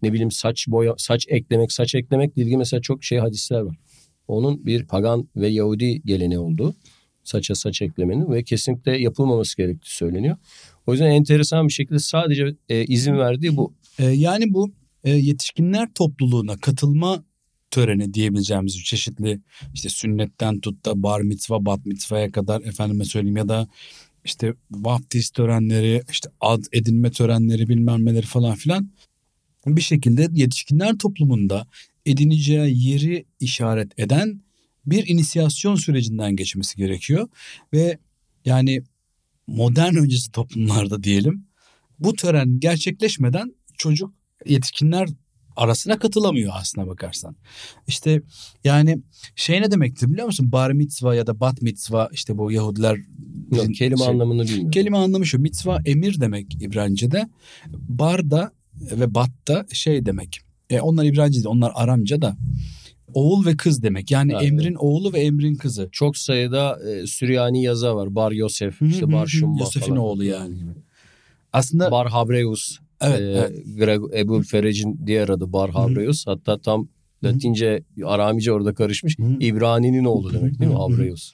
ne 0.01 0.13
bileyim 0.13 0.31
saç 0.31 0.67
boya, 0.67 0.93
saç 0.97 1.25
eklemek, 1.29 1.71
saç 1.71 1.95
eklemek 1.95 2.37
ilgili 2.37 2.57
mesela 2.57 2.81
çok 2.81 3.03
şey 3.03 3.17
hadisler 3.17 3.59
var. 3.61 3.75
Onun 4.27 4.65
bir 4.65 4.85
pagan 4.85 5.27
ve 5.35 5.47
Yahudi 5.47 6.01
geleneği 6.01 6.39
olduğu 6.39 6.75
saça 7.23 7.55
saç 7.55 7.81
eklemenin 7.81 8.31
ve 8.31 8.43
kesinlikle 8.43 8.97
yapılmaması 8.97 9.57
gerektiği 9.57 9.95
söyleniyor. 9.95 10.37
O 10.87 10.91
yüzden 10.91 11.11
enteresan 11.11 11.67
bir 11.67 11.73
şekilde 11.73 11.99
sadece 11.99 12.55
e, 12.69 12.85
izin 12.85 13.17
verdiği 13.17 13.57
bu. 13.57 13.73
E, 13.99 14.05
yani 14.05 14.53
bu 14.53 14.71
yetişkinler 15.09 15.93
topluluğuna 15.93 16.57
katılma 16.57 17.23
töreni 17.71 18.13
diyebileceğimiz 18.13 18.83
çeşitli 18.83 19.41
işte 19.73 19.89
sünnetten 19.89 20.59
tut 20.59 20.85
da 20.85 21.03
bar 21.03 21.21
mitzva, 21.21 21.65
bat 21.65 21.85
mitzvaya 21.85 22.31
kadar 22.31 22.61
efendime 22.61 23.05
söyleyeyim 23.05 23.37
ya 23.37 23.49
da 23.49 23.67
işte 24.25 24.53
vaftiz 24.71 25.29
törenleri, 25.29 26.03
işte 26.11 26.29
ad 26.41 26.63
edinme 26.71 27.11
törenleri 27.11 27.67
bilmem 27.67 28.05
neleri 28.05 28.25
falan 28.25 28.55
filan. 28.55 28.91
Bir 29.65 29.81
şekilde 29.81 30.27
yetişkinler 30.31 30.97
toplumunda 30.97 31.67
edineceği 32.05 32.87
yeri 32.87 33.25
işaret 33.39 33.99
eden 33.99 34.41
bir 34.85 35.07
inisiyasyon 35.07 35.75
sürecinden 35.75 36.35
geçmesi 36.35 36.77
gerekiyor. 36.77 37.27
Ve 37.73 37.97
yani 38.45 38.83
modern 39.47 39.95
öncesi 39.95 40.31
toplumlarda 40.31 41.03
diyelim 41.03 41.45
bu 41.99 42.13
tören 42.13 42.59
gerçekleşmeden 42.59 43.55
çocuk 43.77 44.13
yetişkinler 44.45 45.09
arasına 45.55 45.99
katılamıyor 45.99 46.53
aslına 46.55 46.87
bakarsan. 46.87 47.35
İşte 47.87 48.21
yani 48.63 48.99
şey 49.35 49.61
ne 49.61 49.71
demektir 49.71 50.07
biliyor 50.11 50.25
musun? 50.25 50.51
Bar 50.51 50.71
mitzva 50.71 51.15
ya 51.15 51.27
da 51.27 51.39
bat 51.39 51.61
mitzva 51.61 52.09
işte 52.11 52.37
bu 52.37 52.51
Yahudiler 52.51 52.97
Yok, 53.51 53.75
kelime 53.75 53.97
şey, 53.97 54.07
anlamını 54.07 54.43
bilmiyorum. 54.43 54.71
Kelime 54.71 54.97
anlamı 54.97 55.25
şu. 55.25 55.39
Mitzva 55.39 55.81
emir 55.85 56.21
demek 56.21 56.63
İbranice'de. 56.63 57.29
Bar 57.67 58.31
da 58.31 58.51
ve 58.75 59.15
bat 59.15 59.31
da 59.47 59.65
şey 59.73 60.05
demek. 60.05 60.39
E, 60.69 60.81
onlar 60.81 61.05
İbranice'de, 61.05 61.47
onlar 61.47 61.71
Aramca 61.75 62.21
da 62.21 62.37
oğul 63.13 63.45
ve 63.45 63.57
kız 63.57 63.83
demek. 63.83 64.11
Yani 64.11 64.31
Evet. 64.33 64.43
emrin 64.43 64.75
oğlu 64.75 65.13
ve 65.13 65.19
emrin 65.19 65.55
kızı. 65.55 65.89
Çok 65.91 66.17
sayıda 66.17 66.79
e, 66.89 67.07
Süryani 67.07 67.63
yazı 67.63 67.95
var. 67.95 68.15
Bar 68.15 68.31
Yosef, 68.31 68.81
işte 68.81 69.11
Bar 69.11 69.27
Şumma 69.27 69.59
Yosef'in 69.59 69.95
oğlu 69.95 70.23
yani. 70.23 70.57
Aslında 71.53 71.91
Bar 71.91 72.09
Habreus. 72.09 72.79
Evet, 73.03 73.21
evet. 73.21 73.65
Greg, 73.77 74.01
Ebul 74.17 74.43
Ferec'in 74.43 75.01
diğer 75.05 75.29
adı 75.29 75.53
Bar 75.53 75.71
Habreus. 75.71 76.27
Hatta 76.27 76.57
tam 76.57 76.87
Latince, 77.23 77.83
Aramice 78.05 78.51
orada 78.51 78.73
karışmış. 78.73 79.19
Hı. 79.19 79.23
İbrani'nin 79.39 80.05
oğlu 80.05 80.33
demek 80.33 80.59
değil 80.59 80.71
mi? 80.71 80.77
Habreus. 80.77 81.33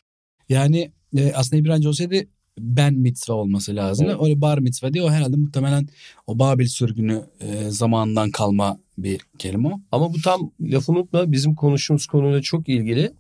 Yani 0.50 0.92
e, 1.18 1.34
aslında 1.34 1.62
İbranice 1.62 1.88
olsaydı 1.90 2.16
ben 2.60 2.94
mitzva 2.94 3.34
olması 3.34 3.76
lazım. 3.76 4.08
Evet. 4.10 4.18
Öyle 4.22 4.42
bar 4.42 4.58
mitzva 4.58 4.94
diye 4.94 5.04
o 5.04 5.10
herhalde 5.10 5.38
muhtemelen 5.38 5.88
o 6.28 6.40
Babil 6.40 6.68
sürgünü 6.68 7.24
e, 7.40 7.70
zamanından 7.70 8.32
kalma 8.32 8.80
bir 8.98 9.22
kelime 9.38 9.68
o. 9.68 9.82
Ama 9.92 10.14
bu 10.14 10.22
tam 10.22 10.52
lafını 10.62 10.98
unutma 10.98 11.32
bizim 11.32 11.56
konuştuğumuz 11.56 12.06
konuyla 12.06 12.42
çok 12.42 12.70
ilgili. 12.70 13.12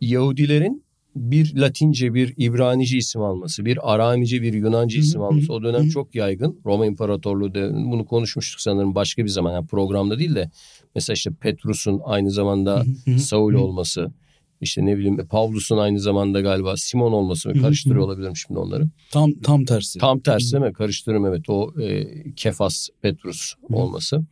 Yahudilerin 0.00 0.83
bir 1.16 1.56
Latince 1.56 2.14
bir 2.14 2.34
İbranice 2.36 2.96
isim 2.96 3.22
alması, 3.22 3.64
bir 3.64 3.94
Aramice 3.94 4.42
bir 4.42 4.52
Yunanca 4.52 4.98
isim 4.98 5.22
alması 5.22 5.52
o 5.52 5.62
dönem 5.62 5.88
çok 5.88 6.14
yaygın. 6.14 6.60
Roma 6.64 6.86
İmparatorluğu 6.86 7.54
döneminde 7.54 7.90
bunu 7.90 8.06
konuşmuştuk 8.06 8.60
sanırım 8.60 8.94
başka 8.94 9.24
bir 9.24 9.28
zaman 9.28 9.52
yani 9.52 9.66
programda 9.66 10.18
değil 10.18 10.34
de 10.34 10.50
mesela 10.94 11.14
işte 11.14 11.30
Petrus'un 11.40 12.00
aynı 12.04 12.30
zamanda 12.30 12.84
Saul 13.18 13.54
olması, 13.54 14.12
işte 14.60 14.86
ne 14.86 14.96
bileyim 14.96 15.26
Pavlus'un 15.26 15.78
aynı 15.78 16.00
zamanda 16.00 16.40
galiba 16.40 16.76
Simon 16.76 17.12
olması 17.12 17.50
hı, 17.50 17.60
karıştırıyor 17.60 18.04
olabilirim 18.04 18.36
şimdi 18.36 18.60
onları. 18.60 18.88
Tam 19.10 19.32
tam 19.32 19.64
tersi. 19.64 19.98
Tam 19.98 20.20
tersi 20.20 20.52
değil 20.52 20.64
mi? 20.64 20.72
Karıştırıyorum 20.72 21.26
evet 21.26 21.48
o 21.48 21.80
e, 21.82 22.06
Kefas 22.36 22.88
Petrus 23.02 23.54
olması. 23.72 24.24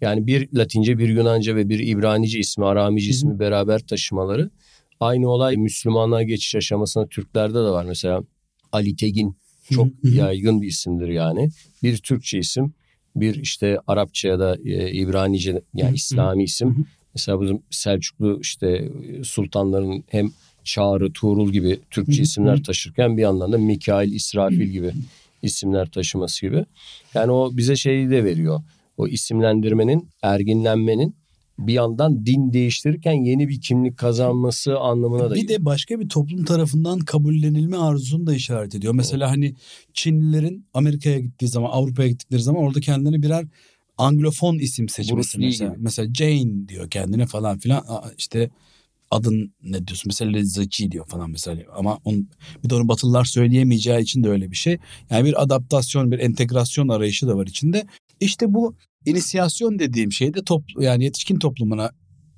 Yani 0.00 0.26
bir 0.26 0.48
Latince, 0.54 0.98
bir 0.98 1.08
Yunanca 1.08 1.56
ve 1.56 1.68
bir 1.68 1.78
İbranice 1.78 2.38
ismi, 2.38 2.64
Aramice 2.64 3.10
ismi 3.10 3.38
beraber 3.38 3.78
taşımaları. 3.78 4.50
Aynı 5.00 5.28
olay 5.28 5.56
Müslümanlığa 5.56 6.22
geçiş 6.22 6.54
aşamasında 6.54 7.06
Türklerde 7.06 7.54
de 7.54 7.58
var. 7.58 7.84
Mesela 7.84 8.22
Ali 8.72 8.96
Tegin 8.96 9.36
çok 9.70 9.88
yaygın 10.02 10.62
bir 10.62 10.66
isimdir 10.66 11.08
yani. 11.08 11.50
Bir 11.82 11.96
Türkçe 11.96 12.38
isim, 12.38 12.74
bir 13.16 13.34
işte 13.34 13.78
Arapça 13.86 14.28
ya 14.28 14.38
da 14.38 14.56
e, 14.64 14.92
İbranice 14.92 15.62
yani. 15.74 15.94
İslami 15.96 16.44
isim. 16.44 16.86
Mesela 17.14 17.40
bizim 17.40 17.62
Selçuklu 17.70 18.38
işte 18.42 18.68
e, 18.68 19.24
sultanların 19.24 20.04
hem 20.08 20.30
Çağrı, 20.64 21.12
Tuğrul 21.12 21.52
gibi 21.52 21.80
Türkçe 21.90 22.22
isimler 22.22 22.62
taşırken 22.62 23.16
bir 23.16 23.22
yandan 23.22 23.52
da 23.52 23.58
Mikail, 23.58 24.12
İsrafil 24.12 24.66
gibi 24.66 24.92
isimler 25.42 25.90
taşıması 25.90 26.46
gibi. 26.46 26.64
Yani 27.14 27.32
o 27.32 27.50
bize 27.56 27.76
şeyi 27.76 28.10
de 28.10 28.24
veriyor. 28.24 28.62
O 28.96 29.08
isimlendirmenin, 29.08 30.08
erginlenmenin 30.22 31.14
bir 31.58 31.72
yandan 31.72 32.26
din 32.26 32.52
değiştirirken 32.52 33.12
yeni 33.12 33.48
bir 33.48 33.60
kimlik 33.60 33.98
kazanması 33.98 34.78
anlamına 34.78 35.30
da 35.30 35.34
Bir 35.34 35.48
de 35.48 35.64
başka 35.64 36.00
bir 36.00 36.08
toplum 36.08 36.44
tarafından 36.44 36.98
kabullenilme 36.98 37.76
arzusunu 37.76 38.26
da 38.26 38.34
işaret 38.34 38.74
ediyor. 38.74 38.94
Mesela 38.94 39.30
hani 39.30 39.54
Çinlilerin 39.94 40.66
Amerika'ya 40.74 41.18
gittiği 41.20 41.48
zaman, 41.48 41.70
Avrupa'ya 41.70 42.08
gittikleri 42.08 42.42
zaman 42.42 42.62
orada 42.62 42.80
kendilerine 42.80 43.22
birer 43.22 43.46
Anglofon 43.98 44.58
isim 44.58 44.88
seçmesi 44.88 45.38
mesela. 45.38 45.70
gibi. 45.72 45.82
Mesela 45.82 46.14
Jane 46.14 46.68
diyor 46.68 46.90
kendine 46.90 47.26
falan 47.26 47.58
filan. 47.58 47.84
Aa, 47.88 48.10
İşte 48.18 48.50
adın 49.10 49.52
ne 49.62 49.86
diyorsun? 49.86 50.04
Mesela 50.06 50.44
Zaki 50.44 50.92
diyor 50.92 51.06
falan 51.06 51.30
mesela. 51.30 51.62
Ama 51.76 51.98
onun, 52.04 52.28
bir 52.64 52.70
de 52.70 52.74
onu 52.74 52.88
Batılılar 52.88 53.24
söyleyemeyeceği 53.24 54.00
için 54.00 54.24
de 54.24 54.28
öyle 54.28 54.50
bir 54.50 54.56
şey. 54.56 54.78
Yani 55.10 55.24
bir 55.24 55.42
adaptasyon, 55.42 56.12
bir 56.12 56.18
entegrasyon 56.18 56.88
arayışı 56.88 57.28
da 57.28 57.36
var 57.36 57.46
içinde. 57.46 57.86
İşte 58.20 58.54
bu 58.54 58.74
inisiyasyon 59.06 59.78
dediğim 59.78 60.12
şey 60.12 60.34
de 60.34 60.44
toplu, 60.44 60.82
yani 60.82 61.04
yetişkin 61.04 61.38
toplumuna 61.38 61.90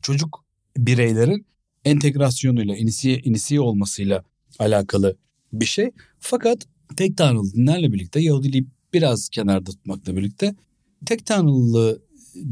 çocuk 0.03 0.45
bireylerin 0.77 1.47
entegrasyonuyla, 1.85 2.77
inisiye, 2.77 3.19
inisiye 3.19 3.61
olmasıyla 3.61 4.25
alakalı 4.59 5.17
bir 5.53 5.65
şey. 5.65 5.91
Fakat 6.21 6.67
tek 6.97 7.17
tanrılı 7.17 7.53
dinlerle 7.53 7.93
birlikte 7.93 8.21
Yahudiliği 8.21 8.67
biraz 8.93 9.29
kenarda 9.29 9.71
tutmakla 9.71 10.17
birlikte 10.17 10.55
tek 11.07 11.27
tanrılı 11.27 12.03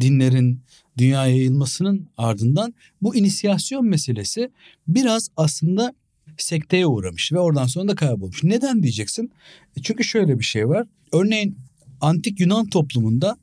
dinlerin 0.00 0.60
dünyaya 0.98 1.36
yayılmasının 1.36 2.08
ardından 2.16 2.74
bu 3.02 3.16
inisiyasyon 3.16 3.86
meselesi 3.86 4.50
biraz 4.88 5.28
aslında 5.36 5.94
sekteye 6.38 6.86
uğramış 6.86 7.32
ve 7.32 7.38
oradan 7.38 7.66
sonra 7.66 7.88
da 7.88 7.94
kaybolmuş. 7.94 8.44
Neden 8.44 8.82
diyeceksin? 8.82 9.32
E 9.76 9.82
Çünkü 9.82 10.04
şöyle 10.04 10.38
bir 10.38 10.44
şey 10.44 10.68
var. 10.68 10.86
Örneğin 11.12 11.58
antik 12.00 12.40
Yunan 12.40 12.66
toplumunda 12.66 13.38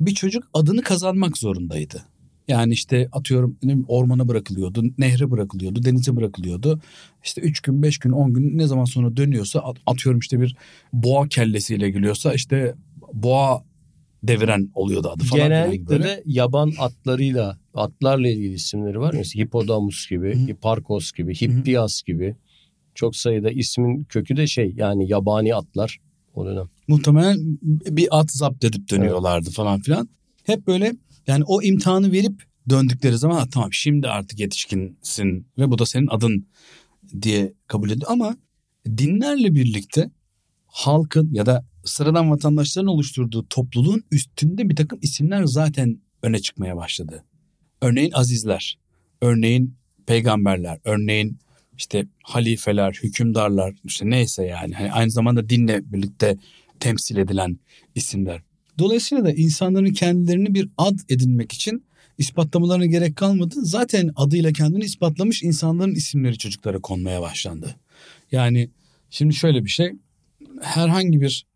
bir 0.00 0.14
çocuk 0.14 0.44
adını 0.54 0.82
kazanmak 0.82 1.38
zorundaydı. 1.38 2.02
Yani 2.48 2.72
işte 2.72 3.08
atıyorum 3.12 3.56
ormana 3.88 4.28
bırakılıyordu, 4.28 4.84
nehre 4.98 5.30
bırakılıyordu, 5.30 5.84
denize 5.84 6.16
bırakılıyordu. 6.16 6.80
İşte 7.24 7.40
üç 7.40 7.60
gün, 7.60 7.82
beş 7.82 7.98
gün, 7.98 8.10
on 8.10 8.34
gün 8.34 8.58
ne 8.58 8.66
zaman 8.66 8.84
sonra 8.84 9.16
dönüyorsa 9.16 9.60
at- 9.60 9.76
atıyorum 9.86 10.18
işte 10.18 10.40
bir 10.40 10.56
boğa 10.92 11.28
kellesiyle 11.28 11.90
geliyorsa 11.90 12.34
işte 12.34 12.74
boğa 13.12 13.64
deviren 14.22 14.70
oluyordu 14.74 15.08
adı 15.08 15.24
falan. 15.24 15.48
Genellikle 15.48 16.02
de 16.02 16.22
yaban 16.26 16.72
atlarıyla, 16.78 17.58
atlarla 17.74 18.28
ilgili 18.28 18.54
isimleri 18.54 19.00
var. 19.00 19.14
Mesela 19.16 19.44
Hipodamus 19.44 20.08
gibi, 20.08 20.34
Hı. 20.34 20.38
Hiparkos 20.46 21.12
gibi, 21.12 21.34
Hippias 21.34 22.02
gibi. 22.02 22.36
Çok 22.94 23.16
sayıda 23.16 23.50
ismin 23.50 24.04
kökü 24.04 24.36
de 24.36 24.46
şey 24.46 24.74
yani 24.76 25.08
yabani 25.08 25.54
atlar 25.54 25.98
o 26.38 26.46
dönem. 26.46 26.68
muhtemelen 26.88 27.58
bir 27.62 28.08
at 28.10 28.32
zapt 28.32 28.64
edip 28.64 28.90
dönüyorlardı 28.90 29.50
falan 29.50 29.80
filan. 29.80 30.08
Hep 30.44 30.66
böyle 30.66 30.92
yani 31.26 31.44
o 31.46 31.62
imtihanı 31.62 32.12
verip 32.12 32.42
döndükleri 32.70 33.18
zaman 33.18 33.38
"Ha, 33.38 33.46
tamam 33.50 33.72
şimdi 33.72 34.08
artık 34.08 34.40
yetişkinsin 34.40 35.46
ve 35.58 35.70
bu 35.70 35.78
da 35.78 35.86
senin 35.86 36.06
adın 36.06 36.46
diye 37.22 37.52
kabul 37.66 37.90
ediyor. 37.90 38.10
Ama 38.10 38.36
dinlerle 38.86 39.54
birlikte 39.54 40.10
halkın 40.66 41.34
ya 41.34 41.46
da 41.46 41.64
sıradan 41.84 42.30
vatandaşların 42.30 42.88
oluşturduğu 42.88 43.46
topluluğun 43.48 44.04
üstünde 44.12 44.68
bir 44.68 44.76
takım 44.76 44.98
isimler 45.02 45.44
zaten 45.44 46.00
öne 46.22 46.38
çıkmaya 46.38 46.76
başladı. 46.76 47.24
Örneğin 47.82 48.10
azizler, 48.12 48.78
örneğin 49.20 49.74
peygamberler, 50.06 50.78
örneğin 50.84 51.38
işte 51.78 52.06
halifeler, 52.22 53.00
hükümdarlar 53.02 53.74
işte 53.84 54.10
neyse 54.10 54.44
yani 54.44 54.74
hani 54.74 54.92
aynı 54.92 55.10
zamanda 55.10 55.48
dinle 55.48 55.92
birlikte 55.92 56.36
temsil 56.80 57.16
edilen 57.16 57.58
isimler. 57.94 58.42
Dolayısıyla 58.78 59.24
da 59.24 59.32
insanların 59.32 59.92
kendilerini 59.92 60.54
bir 60.54 60.68
ad 60.78 60.98
edinmek 61.08 61.52
için 61.52 61.84
ispatlamalarına 62.18 62.86
gerek 62.86 63.16
kalmadı. 63.16 63.54
Zaten 63.62 64.10
adıyla 64.16 64.52
kendini 64.52 64.84
ispatlamış 64.84 65.42
insanların 65.42 65.94
isimleri 65.94 66.38
çocuklara 66.38 66.78
konmaya 66.78 67.20
başlandı. 67.22 67.76
Yani 68.32 68.70
şimdi 69.10 69.34
şöyle 69.34 69.64
bir 69.64 69.70
şey 69.70 69.92
herhangi 70.62 71.20
bir 71.20 71.46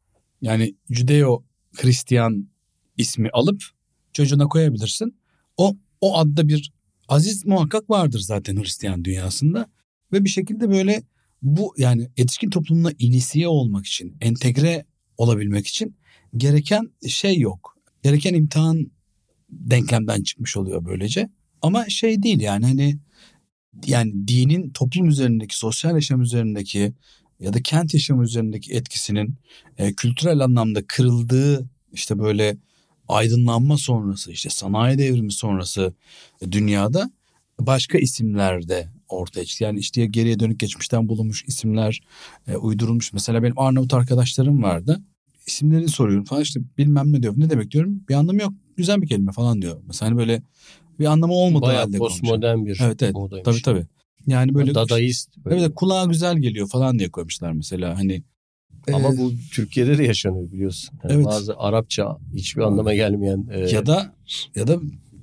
yani 0.42 0.74
Judeo 0.90 1.44
Hristiyan 1.72 2.48
ismi 2.96 3.30
alıp 3.30 3.62
çocuğuna 4.12 4.48
koyabilirsin. 4.48 5.16
O 5.56 5.76
o 6.00 6.18
adda 6.18 6.48
bir 6.48 6.72
aziz 7.08 7.46
muhakkak 7.46 7.90
vardır 7.90 8.20
zaten 8.20 8.56
Hristiyan 8.56 9.04
dünyasında 9.04 9.66
ve 10.12 10.24
bir 10.24 10.28
şekilde 10.28 10.70
böyle 10.70 11.02
bu 11.42 11.74
yani 11.78 12.08
yetişkin 12.16 12.50
toplumuna 12.50 12.92
inisiye 12.98 13.48
olmak 13.48 13.86
için, 13.86 14.16
entegre 14.20 14.84
olabilmek 15.16 15.66
için 15.66 15.96
gereken 16.36 16.90
şey 17.08 17.38
yok. 17.38 17.76
Gereken 18.02 18.34
imtihan 18.34 18.86
denklemden 19.50 20.22
çıkmış 20.22 20.56
oluyor 20.56 20.84
böylece. 20.84 21.28
Ama 21.62 21.88
şey 21.88 22.22
değil 22.22 22.40
yani 22.40 22.66
hani 22.66 22.98
yani 23.86 24.28
dinin 24.28 24.70
toplum 24.70 25.08
üzerindeki, 25.08 25.58
sosyal 25.58 25.94
yaşam 25.94 26.22
üzerindeki 26.22 26.92
ya 27.40 27.52
da 27.52 27.62
kent 27.62 27.94
yaşamı 27.94 28.24
üzerindeki 28.24 28.74
etkisinin 28.74 29.34
e, 29.78 29.92
kültürel 29.92 30.40
anlamda 30.40 30.86
kırıldığı 30.86 31.68
işte 31.92 32.18
böyle 32.18 32.56
aydınlanma 33.08 33.76
sonrası 33.76 34.32
işte 34.32 34.50
sanayi 34.50 34.98
devrimi 34.98 35.32
sonrası 35.32 35.94
dünyada 36.52 37.10
başka 37.60 37.98
isimler 37.98 38.68
de 38.68 38.88
ortaya 39.16 39.44
çıktı. 39.44 39.64
Yani 39.64 39.78
işte 39.78 40.06
geriye 40.06 40.38
dönük 40.40 40.60
geçmişten 40.60 41.08
bulunmuş 41.08 41.44
isimler 41.46 42.00
e, 42.48 42.56
uydurulmuş. 42.56 43.12
Mesela 43.12 43.42
benim 43.42 43.58
Arnavut 43.58 43.94
arkadaşlarım 43.94 44.62
vardı. 44.62 45.00
İsimlerini 45.46 45.88
soruyorum 45.88 46.24
falan 46.24 46.42
işte 46.42 46.60
bilmem 46.78 47.12
ne 47.12 47.22
diyor. 47.22 47.34
Ne 47.36 47.50
demek 47.50 47.70
diyorum. 47.70 48.02
Bir 48.08 48.14
anlamı 48.14 48.42
yok. 48.42 48.52
Güzel 48.76 49.02
bir 49.02 49.06
kelime 49.06 49.32
falan 49.32 49.62
diyor. 49.62 49.80
Mesela 49.86 50.10
hani 50.10 50.18
böyle 50.18 50.42
bir 50.98 51.04
anlamı 51.04 51.32
olmadığı 51.32 51.66
Bayağı 51.66 51.84
halde 51.84 51.98
postmodern 51.98 52.64
bir 52.66 52.78
Evet 52.84 53.02
evet. 53.02 53.14
modaymış. 53.14 53.44
Tabii 53.44 53.62
tabii. 53.62 53.86
Yani 54.26 54.54
böyle 54.54 54.74
Dadaist. 54.74 55.36
böyle. 55.44 55.60
Evet 55.60 55.74
kulağa 55.74 56.04
güzel 56.04 56.38
geliyor 56.38 56.68
falan 56.68 56.98
diye 56.98 57.10
koymuşlar 57.10 57.52
mesela 57.52 57.98
hani. 57.98 58.22
Ama 58.92 59.08
e, 59.14 59.18
bu 59.18 59.32
Türkiye'de 59.52 59.98
de 59.98 60.04
yaşanıyor 60.04 60.52
biliyorsun. 60.52 60.98
Yani 61.04 61.12
Evet. 61.14 61.26
Bazı 61.26 61.56
Arapça 61.56 62.18
hiçbir 62.34 62.62
anlama 62.62 62.94
gelmeyen. 62.94 63.46
e, 63.50 63.60
ya 63.60 63.86
da 63.86 64.14
ya 64.56 64.66
da 64.66 64.80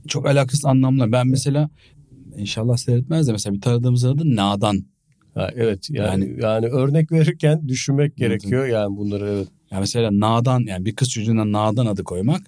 çok 0.07 0.27
alakasız 0.27 0.65
anlamlar. 0.65 1.11
Ben 1.11 1.27
mesela 1.27 1.69
inşallah 2.39 2.77
seyretmez 2.77 3.27
de 3.27 3.31
mesela 3.31 3.55
bir 3.55 3.61
tanıdığımız 3.61 4.05
adı 4.05 4.35
Nadan. 4.35 4.85
Ha, 5.33 5.49
evet 5.55 5.89
yani, 5.89 6.25
yani 6.25 6.41
yani 6.41 6.65
örnek 6.65 7.11
verirken 7.11 7.67
düşünmek 7.67 8.17
gerekiyor 8.17 8.67
yani 8.67 8.97
bunları 8.97 9.29
evet. 9.29 9.47
Ya 9.71 9.79
mesela 9.79 10.09
Nadan 10.11 10.59
yani 10.59 10.85
bir 10.85 10.95
kız 10.95 11.09
çocuğuna 11.09 11.51
Nadan 11.51 11.85
adı 11.85 12.03
koymak 12.03 12.41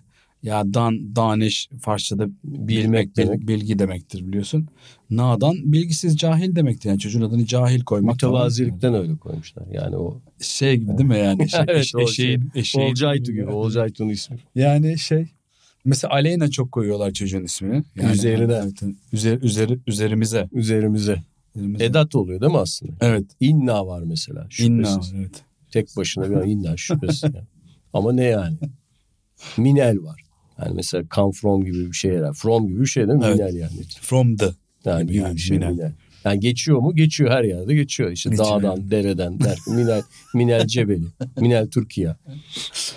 ya 0.43 0.73
dan, 0.73 1.15
daniş 1.15 1.69
Farsçada 1.81 2.27
bilmek, 2.43 3.17
demek. 3.17 3.47
bilgi 3.47 3.79
demektir 3.79 4.27
biliyorsun. 4.27 4.67
Nadan 5.09 5.55
bilgisiz 5.63 6.17
cahil 6.17 6.55
demektir. 6.55 6.89
Yani 6.89 6.99
çocuğun 6.99 7.21
adını 7.21 7.45
cahil 7.45 7.81
koymak. 7.83 8.13
Mütevazilikten 8.13 8.93
öyle 8.93 9.17
koymuşlar. 9.17 9.67
Yani 9.71 9.95
o 9.97 10.21
şey 10.39 10.77
gibi 10.77 10.97
değil 10.97 11.09
mi 11.09 11.19
yani? 11.19 11.49
Şey, 11.49 11.59
evet, 11.67 11.79
eş, 11.79 11.95
eşeğin, 11.95 12.39
şey. 12.53 12.61
eşeğin, 12.61 12.89
Olcaytu 12.89 13.31
gibi. 13.31 13.47
Olcaytu'nun 13.47 14.09
ismi. 14.09 14.37
Yani 14.55 14.99
şey 14.99 15.27
mesela 15.85 16.13
Aleyna 16.13 16.49
çok 16.51 16.71
koyuyorlar 16.71 17.11
çocuğun 17.11 17.43
ismini. 17.43 17.83
Yani, 17.95 18.13
Üzerine. 18.13 18.53
Evet, 18.63 18.81
üzer, 19.13 19.39
üzeri, 19.41 19.79
üzerimize. 19.87 20.49
Üzerimize. 20.53 21.23
Üzerimize. 21.55 21.85
Edat 21.85 22.15
oluyor 22.15 22.41
değil 22.41 22.51
mi 22.51 22.57
aslında? 22.57 22.93
Evet. 23.01 23.25
İnna 23.39 23.87
var 23.87 24.03
mesela. 24.03 24.47
Şüphesiz. 24.49 24.67
İnna 24.67 25.19
evet. 25.19 25.43
Tek 25.71 25.87
başına 25.97 26.29
bir 26.29 26.51
inna 26.51 26.77
şüphesiz. 26.77 27.23
yani. 27.23 27.47
Ama 27.93 28.13
ne 28.13 28.23
yani? 28.23 28.57
Minel 29.57 30.03
var. 30.03 30.21
Yani 30.59 30.75
mesela 30.75 31.03
come 31.15 31.31
from 31.31 31.65
gibi 31.65 31.87
bir 31.87 31.93
şey 31.93 32.11
herhalde. 32.11 32.33
From 32.33 32.67
gibi 32.67 32.81
bir 32.81 32.85
şey 32.85 33.07
değil 33.07 33.19
mi? 33.19 33.25
Evet. 33.25 33.37
Minel 33.39 33.55
yani. 33.55 33.71
From 34.01 34.35
the. 34.35 34.49
Yani 34.85 35.07
gibi 35.07 35.17
yani, 35.17 35.35
bir 35.35 35.41
şey 35.41 35.57
minel. 35.57 35.71
minel. 35.71 35.91
Yani 36.25 36.39
geçiyor 36.39 36.79
mu? 36.79 36.95
Geçiyor 36.95 37.31
her 37.31 37.43
yerde 37.43 37.75
geçiyor. 37.75 38.11
İşte 38.11 38.29
geçiyor. 38.29 38.49
dağdan, 38.49 38.91
dereden, 38.91 39.39
der, 39.39 39.57
Minel, 39.67 40.01
Minel 40.33 40.67
Cebeli, 40.67 41.05
Minel 41.39 41.67
Türkiye. 41.67 42.15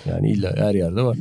Yani 0.05 0.31
illa 0.31 0.55
her 0.57 0.75
yerde 0.75 1.01
var. 1.01 1.17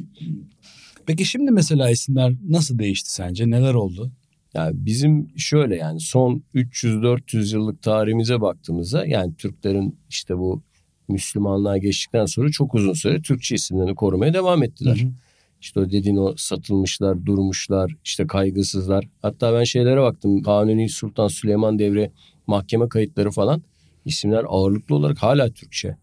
Peki 1.07 1.25
şimdi 1.25 1.51
mesela 1.51 1.91
isimler 1.91 2.35
nasıl 2.49 2.79
değişti 2.79 3.13
sence? 3.13 3.51
Neler 3.51 3.75
oldu? 3.75 4.13
Yani 4.55 4.73
bizim 4.75 5.39
şöyle 5.39 5.77
yani 5.77 6.01
son 6.01 6.43
300-400 6.55 7.55
yıllık 7.55 7.83
tarihimize 7.83 8.41
baktığımızda 8.41 9.07
yani 9.07 9.35
Türklerin 9.37 9.99
işte 10.11 10.39
bu 10.39 10.63
Müslümanlığa 11.09 11.79
geçtikten 11.79 12.27
sonra 12.27 12.51
çok 12.51 12.75
uzun 12.75 12.93
süre 12.93 13.23
Türkçe 13.23 13.55
isimlerini 13.55 13.95
korumaya 13.95 14.35
devam 14.35 14.63
ettiler. 14.63 14.97
Hı 14.97 15.07
hı. 15.07 15.13
İşte 15.61 15.81
o 15.81 15.91
dediğin 15.91 16.17
o 16.17 16.35
satılmışlar, 16.37 17.27
durmuşlar, 17.27 17.97
işte 18.05 18.27
kaygısızlar. 18.27 19.09
Hatta 19.23 19.55
ben 19.55 19.65
şeylere 19.65 20.01
baktım. 20.01 20.43
Kanuni 20.43 20.89
Sultan 20.89 21.29
Süleyman 21.29 21.79
devri 21.79 22.11
mahkeme 22.47 22.89
kayıtları 22.89 23.31
falan. 23.31 23.63
isimler 24.05 24.45
ağırlıklı 24.49 24.95
olarak 24.95 25.19
hala 25.19 25.51
Türkçe. 25.51 25.97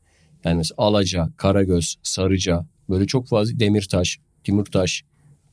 Yani 0.43 0.57
mesela 0.57 0.75
Alaca, 0.77 1.29
Karagöz, 1.37 1.95
Sarıca 2.03 2.65
böyle 2.89 3.07
çok 3.07 3.27
fazla 3.27 3.59
Demirtaş, 3.59 4.19
Timurtaş 4.43 5.03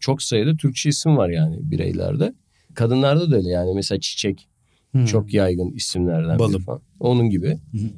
çok 0.01 0.23
sayıda 0.23 0.57
Türkçe 0.57 0.89
isim 0.89 1.17
var 1.17 1.29
yani 1.29 1.57
bireylerde. 1.61 2.35
Kadınlarda 2.75 3.31
da 3.31 3.37
öyle 3.37 3.49
yani 3.49 3.75
mesela 3.75 4.01
Çiçek 4.01 4.49
hmm. 4.93 5.05
çok 5.05 5.35
yaygın 5.35 5.71
isimlerden 5.71 6.39
Balım. 6.39 6.63
falan. 6.63 6.81
Onun 7.01 7.31
gibi. 7.31 7.59
Hmm. 7.71 7.91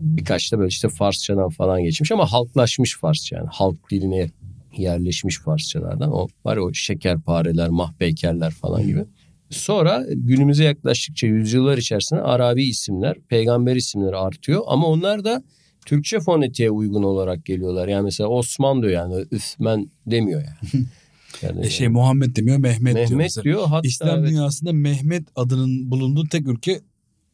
Birkaç 0.00 0.52
da 0.52 0.58
böyle 0.58 0.68
işte 0.68 0.88
Farsçadan 0.88 1.48
falan 1.48 1.82
geçmiş 1.82 2.12
ama 2.12 2.32
halklaşmış 2.32 2.98
Farsça 2.98 3.36
yani 3.36 3.48
halk 3.52 3.90
diline 3.90 4.30
yerleşmiş 4.76 5.38
Farsçalardan. 5.38 6.12
O 6.12 6.28
var 6.44 6.56
o 6.56 6.74
şekerpareler, 6.74 7.68
mahbeykerler 7.68 8.50
falan 8.50 8.86
gibi. 8.86 9.04
Sonra 9.50 10.06
günümüze 10.08 10.64
yaklaştıkça 10.64 11.26
yüzyıllar 11.26 11.78
içerisinde 11.78 12.20
Arabi 12.20 12.64
isimler, 12.64 13.16
peygamber 13.28 13.76
isimleri 13.76 14.16
artıyor. 14.16 14.62
Ama 14.66 14.86
onlar 14.86 15.24
da 15.24 15.42
Türkçe 15.88 16.20
fonetiğe 16.20 16.70
uygun 16.70 17.02
olarak 17.02 17.44
geliyorlar. 17.44 17.88
Yani 17.88 18.04
mesela 18.04 18.28
Osman 18.28 18.82
diyor 18.82 18.92
yani 18.92 19.24
Üsmen 19.30 19.90
demiyor 20.06 20.42
yani. 20.42 20.84
Yani, 21.42 21.66
e 21.66 21.70
şey 21.70 21.84
yani. 21.84 21.92
Muhammed 21.92 22.36
demiyor 22.36 22.58
Mehmet, 22.58 22.94
Mehmet 22.94 23.08
diyor. 23.08 23.18
Mesela. 23.18 23.44
diyor 23.44 23.66
hatta 23.66 23.88
İslam 23.88 24.18
evet. 24.18 24.28
dünyasında 24.28 24.72
Mehmet 24.72 25.22
adının 25.36 25.90
bulunduğu 25.90 26.24
tek 26.28 26.48
ülke 26.48 26.80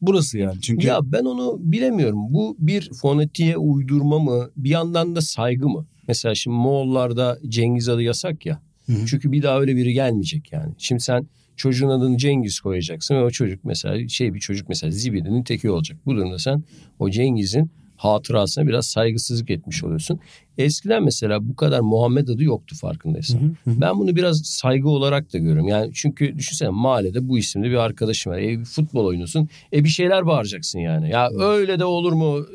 burası 0.01 0.37
yani. 0.37 0.61
Çünkü 0.61 0.87
Ya 0.87 0.99
ben 1.03 1.25
onu 1.25 1.57
bilemiyorum. 1.59 2.19
Bu 2.29 2.55
bir 2.59 2.91
fonetiğe 3.01 3.57
uydurma 3.57 4.19
mı? 4.19 4.49
Bir 4.57 4.69
yandan 4.69 5.15
da 5.15 5.21
saygı 5.21 5.69
mı? 5.69 5.85
Mesela 6.07 6.35
şimdi 6.35 6.57
Moğollarda 6.57 7.39
Cengiz 7.47 7.89
adı 7.89 8.01
yasak 8.01 8.45
ya. 8.45 8.61
Hı 8.85 8.93
hı. 8.93 9.05
Çünkü 9.05 9.31
bir 9.31 9.43
daha 9.43 9.59
öyle 9.59 9.75
biri 9.75 9.93
gelmeyecek 9.93 10.51
yani. 10.51 10.73
Şimdi 10.77 11.01
sen 11.01 11.27
çocuğun 11.55 11.89
adını 11.89 12.17
Cengiz 12.17 12.59
koyacaksın 12.59 13.15
ve 13.15 13.23
o 13.23 13.29
çocuk 13.29 13.65
mesela 13.65 14.07
şey 14.07 14.33
bir 14.33 14.39
çocuk 14.39 14.69
mesela 14.69 14.91
Zibidi'nin 14.91 15.43
teki 15.43 15.69
olacak. 15.69 15.97
Bu 16.05 16.15
durumda 16.15 16.39
sen 16.39 16.63
o 16.99 17.09
Cengiz'in 17.09 17.71
hatırasına 17.97 18.67
biraz 18.67 18.85
saygısızlık 18.85 19.49
etmiş 19.49 19.83
oluyorsun. 19.83 20.19
Eskiden 20.57 21.03
mesela 21.03 21.49
bu 21.49 21.55
kadar 21.55 21.79
Muhammed 21.79 22.27
adı 22.27 22.43
yoktu 22.43 22.75
farkındaysan. 22.81 23.39
Hı 23.39 23.71
hı. 23.71 23.81
Ben 23.81 23.99
bunu 23.99 24.15
biraz 24.15 24.41
saygı 24.41 24.89
olarak 24.89 25.33
da 25.33 25.37
görüyorum. 25.37 25.67
Yani 25.67 25.91
çünkü 25.93 26.37
düşünsene 26.37 26.69
mahallede 26.69 27.29
bu 27.29 27.37
isimde 27.37 27.69
bir 27.69 27.75
arkadaşım 27.75 28.31
var. 28.31 28.37
E, 28.37 28.63
futbol 28.63 29.05
oynuyorsun. 29.05 29.49
E 29.73 29.83
bir 29.83 29.89
şeyler 29.89 30.25
bağıracaksın 30.25 30.79
yani. 30.79 31.09
Ya 31.09 31.29
hı. 31.29 31.43
öyle 31.43 31.79
de 31.79 31.85
olur 31.85 32.13
mu 32.13 32.45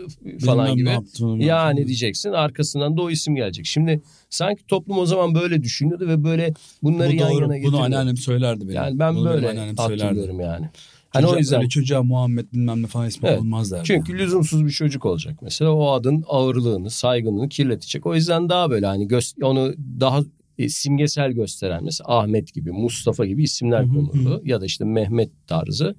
falan 0.44 0.76
Bilmem 0.76 1.00
gibi. 1.18 1.44
Yani 1.44 1.87
diyeceksin 1.87 2.33
arkasından 2.33 2.96
da 2.96 3.03
o 3.03 3.11
isim 3.11 3.35
gelecek. 3.35 3.66
Şimdi 3.66 4.03
sanki 4.31 4.66
toplum 4.66 4.98
o 4.98 5.07
zaman 5.07 5.35
böyle 5.35 5.62
düşünüyordu 5.62 6.09
ve 6.09 6.24
böyle 6.24 6.55
bunları 6.83 7.11
bu 7.11 7.14
yan 7.14 7.31
doğru, 7.31 7.42
yana 7.42 7.57
getiriyordu. 7.57 7.76
Bunu 7.76 7.85
anneannem 7.85 8.16
söylerdi 8.16 8.61
benim. 8.64 8.76
Yani 8.76 8.98
ben 8.98 9.16
bunu 9.16 9.31
böyle 9.31 9.72
hatırlıyorum 9.76 10.40
yani. 10.40 10.70
Hani 11.10 11.22
Çocuğa, 11.22 11.36
o 11.36 11.38
yüzden 11.38 11.58
öyle 11.58 11.68
çocuğa 11.68 12.02
Muhammed 12.02 12.52
bilmem 12.52 12.82
ne 12.82 12.86
falan 12.86 13.08
ismi 13.08 13.28
evet. 13.28 13.40
olmaz 13.40 13.70
derdi. 13.70 13.84
Çünkü 13.84 14.18
lüzumsuz 14.18 14.66
bir 14.66 14.70
çocuk 14.70 15.06
olacak 15.06 15.38
mesela. 15.42 15.70
O 15.70 15.90
adın 15.90 16.24
ağırlığını, 16.28 16.90
saygınlığını 16.90 17.48
kirletecek. 17.48 18.06
O 18.06 18.14
yüzden 18.14 18.48
daha 18.48 18.70
böyle 18.70 18.86
hani 18.86 19.06
gö- 19.06 19.44
onu 19.44 19.74
daha 20.00 20.20
e, 20.58 20.68
simgesel 20.68 21.32
gösteren 21.32 21.84
mesela 21.84 22.18
Ahmet 22.18 22.54
gibi, 22.54 22.70
Mustafa 22.72 23.26
gibi 23.26 23.42
isimler 23.42 23.88
konuldu. 23.88 24.42
Ya 24.44 24.60
da 24.60 24.64
işte 24.64 24.84
Mehmet 24.84 25.30
tarzı 25.46 25.94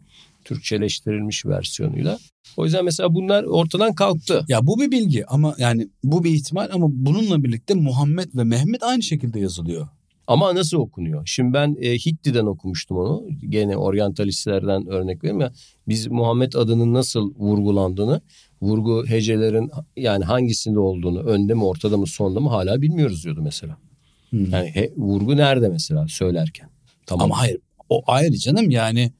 Türkçeleştirilmiş 0.45 1.45
versiyonuyla. 1.45 2.19
O 2.58 2.65
yüzden 2.65 2.86
mesela 2.86 3.13
bunlar 3.13 3.43
ortadan 3.43 3.93
kalktı. 3.93 4.45
Ya 4.47 4.67
bu 4.67 4.80
bir 4.80 4.91
bilgi 4.91 5.26
ama 5.26 5.56
yani 5.58 5.88
bu 6.04 6.24
bir 6.24 6.30
ihtimal 6.30 6.69
ama 6.74 6.88
bununla 6.89 7.43
birlikte 7.43 7.74
Muhammed 7.74 8.30
ve 8.36 8.43
Mehmet 8.43 8.84
aynı 8.84 9.04
şekilde 9.04 9.39
yazılıyor. 9.39 9.88
Ama 10.32 10.56
nasıl 10.56 10.78
okunuyor? 10.78 11.22
Şimdi 11.26 11.54
ben 11.54 11.78
e, 11.80 11.94
Hitti'den 11.94 12.46
okumuştum 12.46 12.98
onu. 12.98 13.28
Gene 13.50 13.78
oryantalistlerden 13.78 14.88
örnek 14.88 15.24
vereyim 15.24 15.41
ya. 15.41 15.52
Biz 15.88 16.08
Muhammed 16.08 16.54
adının 16.54 16.94
nasıl 16.94 17.34
vurgulandığını, 17.36 18.22
vurgu 18.62 19.06
hecelerin 19.08 19.72
yani 19.98 20.24
hangisinde 20.24 20.80
olduğunu, 20.80 21.20
önde 21.20 21.54
mi, 21.54 21.63
ortada 21.63 21.98
mı, 21.98 22.08
sonda 22.08 22.39
mı 22.39 22.50
hala 22.50 22.82
bilmiyoruz 22.82 23.24
diyordu 23.24 23.41
mesela. 23.41 23.78
Hmm. 24.30 24.52
Yani 24.52 24.70
he, 24.70 24.94
vurgu 24.98 25.38
nerede 25.38 25.70
mesela 25.70 26.08
söylerken? 26.08 26.70
Tamam. 27.06 27.26
Ama 27.26 27.39
hayır 27.39 27.58
o 27.89 28.04
ayrı 28.08 28.38
canım 28.38 28.70
yani 28.70 29.12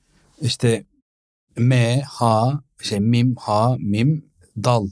işte 0.42 0.86
M, 1.58 2.02
H, 2.02 2.52
şey 2.82 3.00
mim, 3.00 3.36
ha, 3.40 3.76
mim, 3.80 4.26
dal 4.64 4.88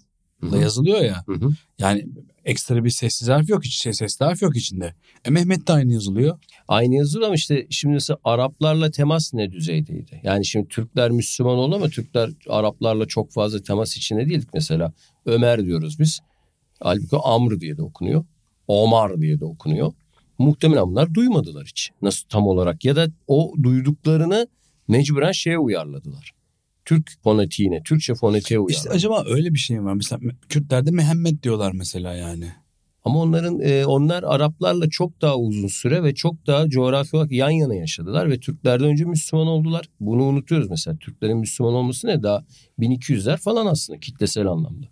da 0.52 0.58
yazılıyor 0.58 1.02
ya. 1.02 1.24
Hı 1.26 1.34
hı. 1.34 1.50
Yani 1.80 2.06
ekstra 2.50 2.84
bir 2.84 2.90
sessiz 2.90 3.30
harf 3.30 3.50
yok, 3.50 3.66
hiç 3.66 3.82
şey, 3.82 3.94
sesli 3.94 4.26
harf 4.26 4.42
yok 4.42 4.58
içinde. 4.58 4.96
E 5.26 5.30
Mehmet 5.30 5.68
de 5.68 5.74
aynı 5.74 5.94
yazılıyor. 5.94 6.40
Aynı 6.68 6.96
yazılıyor 6.96 7.28
ama 7.28 7.36
işte 7.36 7.68
şimdi 7.70 7.94
mesela 7.94 8.18
Araplarla 8.24 8.92
temas 8.92 9.34
ne 9.34 9.52
düzeydeydi? 9.52 10.22
Yani 10.24 10.46
şimdi 10.46 10.68
Türkler 10.68 11.12
Müslüman 11.12 11.58
oldu 11.58 11.76
ama 11.76 11.90
Türkler 11.90 12.30
Araplarla 12.50 13.06
çok 13.06 13.32
fazla 13.32 13.62
temas 13.62 13.98
içinde 13.98 14.30
değildik 14.30 14.50
mesela. 14.54 14.94
Ömer 15.26 15.66
diyoruz 15.66 16.00
biz. 16.00 16.20
Halbuki 16.80 17.16
Amr 17.24 17.60
diye 17.60 17.78
de 17.78 17.82
okunuyor. 17.82 18.26
Omar 18.68 19.22
diye 19.22 19.40
de 19.40 19.46
okunuyor. 19.46 19.94
Muhtemelen 20.38 20.88
bunlar 20.88 21.14
duymadılar 21.14 21.66
hiç. 21.66 21.92
Nasıl 22.02 22.28
tam 22.28 22.48
olarak 22.48 22.86
ya 22.86 22.96
da 22.96 23.08
o 23.28 23.54
duyduklarını 23.64 24.48
mecburen 24.88 25.32
şeye 25.32 25.58
uyarladılar. 25.58 26.39
Türk 26.90 27.12
fonetiğine, 27.24 27.84
Türkçe 27.84 28.16
fonetiğe 28.16 28.60
uyarlar. 28.60 28.78
İşte 28.78 28.90
acaba 28.90 29.24
öyle 29.28 29.54
bir 29.54 29.60
şey 29.60 29.80
mi 29.80 29.86
var? 29.86 29.94
Mesela 29.94 30.20
Kürtlerde 30.50 30.92
Mehmet 30.92 31.44
diyorlar 31.44 31.72
mesela 31.72 32.14
yani. 32.14 32.52
Ama 33.04 33.20
onların 33.20 33.60
e, 33.60 33.86
onlar 33.86 34.24
Araplarla 34.24 34.90
çok 34.90 35.22
daha 35.22 35.38
uzun 35.38 35.68
süre 35.68 36.04
ve 36.04 36.16
çok 36.16 36.48
daha 36.48 36.70
coğrafi 36.70 37.16
olarak 37.16 37.32
yan 37.32 37.50
yana 37.50 37.76
yaşadılar 37.76 38.30
ve 38.30 38.40
Türklerden 38.40 38.88
önce 38.88 39.06
Müslüman 39.06 39.48
oldular. 39.48 39.90
Bunu 40.00 40.24
unutuyoruz 40.24 40.70
mesela. 40.70 40.98
Türklerin 40.98 41.38
Müslüman 41.38 41.74
olması 41.74 42.08
ne? 42.08 42.24
Daha 42.24 42.44
1200'ler 42.80 43.38
falan 43.38 43.66
aslında 43.66 44.00
kitlesel 44.00 44.48
anlamda. 44.48 44.86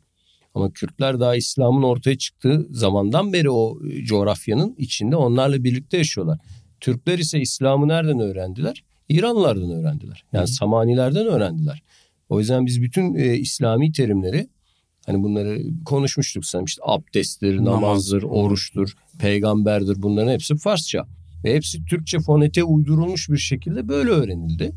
Ama 0.55 0.71
Kürtler 0.71 1.19
daha 1.19 1.35
İslam'ın 1.35 1.83
ortaya 1.83 2.17
çıktığı 2.17 2.67
zamandan 2.69 3.33
beri 3.33 3.49
o 3.49 3.79
e, 3.89 4.05
coğrafyanın 4.05 4.75
içinde 4.77 5.15
onlarla 5.15 5.63
birlikte 5.63 5.97
yaşıyorlar. 5.97 6.39
Türkler 6.79 7.19
ise 7.19 7.39
İslam'ı 7.39 7.87
nereden 7.87 8.19
öğrendiler? 8.19 8.83
İranlılardan 9.09 9.71
öğrendiler. 9.71 10.23
Yani 10.33 10.43
Hı. 10.43 10.47
Samanilerden 10.47 11.25
öğrendiler. 11.25 11.83
O 12.29 12.39
yüzden 12.39 12.65
biz 12.65 12.81
bütün 12.81 13.15
e, 13.15 13.37
İslami 13.37 13.91
terimleri 13.91 14.49
hani 15.05 15.23
bunları 15.23 15.61
konuşmuştuk 15.85 16.45
sen 16.45 16.63
işte 16.63 16.81
abdesttir, 16.85 17.57
namazdır, 17.57 18.23
oruçtur, 18.23 18.93
peygamberdir 19.19 20.01
bunların 20.01 20.31
hepsi 20.31 20.55
Farsça. 20.55 21.05
Ve 21.43 21.55
hepsi 21.55 21.85
Türkçe 21.85 22.19
fonete 22.19 22.63
uydurulmuş 22.63 23.29
bir 23.29 23.37
şekilde 23.37 23.87
böyle 23.87 24.09
öğrenildi. 24.09 24.71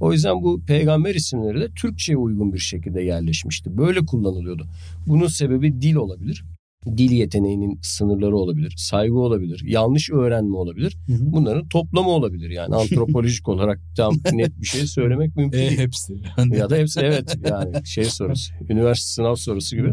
O 0.00 0.12
yüzden 0.12 0.42
bu 0.42 0.60
peygamber 0.66 1.14
isimleri 1.14 1.60
de 1.60 1.68
Türkçe'ye 1.74 2.16
uygun 2.16 2.52
bir 2.52 2.58
şekilde 2.58 3.02
yerleşmişti. 3.02 3.78
Böyle 3.78 4.06
kullanılıyordu. 4.06 4.66
Bunun 5.06 5.26
sebebi 5.26 5.82
dil 5.82 5.94
olabilir. 5.94 6.44
Dil 6.86 7.10
yeteneğinin 7.10 7.78
sınırları 7.82 8.36
olabilir, 8.36 8.74
saygı 8.76 9.18
olabilir, 9.18 9.62
yanlış 9.66 10.10
öğrenme 10.10 10.56
olabilir. 10.56 10.96
Hı 11.06 11.12
hı. 11.12 11.18
Bunların 11.32 11.68
toplamı 11.68 12.08
olabilir 12.08 12.50
yani 12.50 12.74
antropolojik 12.76 13.48
olarak 13.48 13.80
tam 13.96 14.14
net 14.32 14.60
bir 14.60 14.66
şey 14.66 14.86
söylemek 14.86 15.36
mümkün 15.36 15.58
E, 15.58 15.68
değil. 15.68 15.78
hepsi. 15.78 16.14
Ya 16.50 16.70
da 16.70 16.76
hepsi 16.76 17.00
evet 17.00 17.36
yani 17.50 17.86
şey 17.86 18.04
sorusu, 18.04 18.52
üniversite 18.68 19.08
sınav 19.14 19.34
sorusu 19.34 19.76
gibi. 19.76 19.88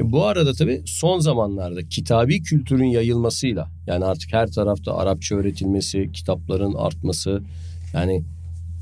E, 0.00 0.12
Bu 0.12 0.24
arada 0.24 0.52
tabii 0.52 0.82
son 0.86 1.18
zamanlarda 1.18 1.88
kitabi 1.88 2.42
kültürün 2.42 2.84
yayılmasıyla 2.86 3.68
yani 3.86 4.04
artık 4.04 4.32
her 4.32 4.46
tarafta 4.50 4.96
Arapça 4.96 5.36
öğretilmesi, 5.36 6.12
kitapların 6.12 6.74
artması 6.74 7.42
yani 7.94 8.22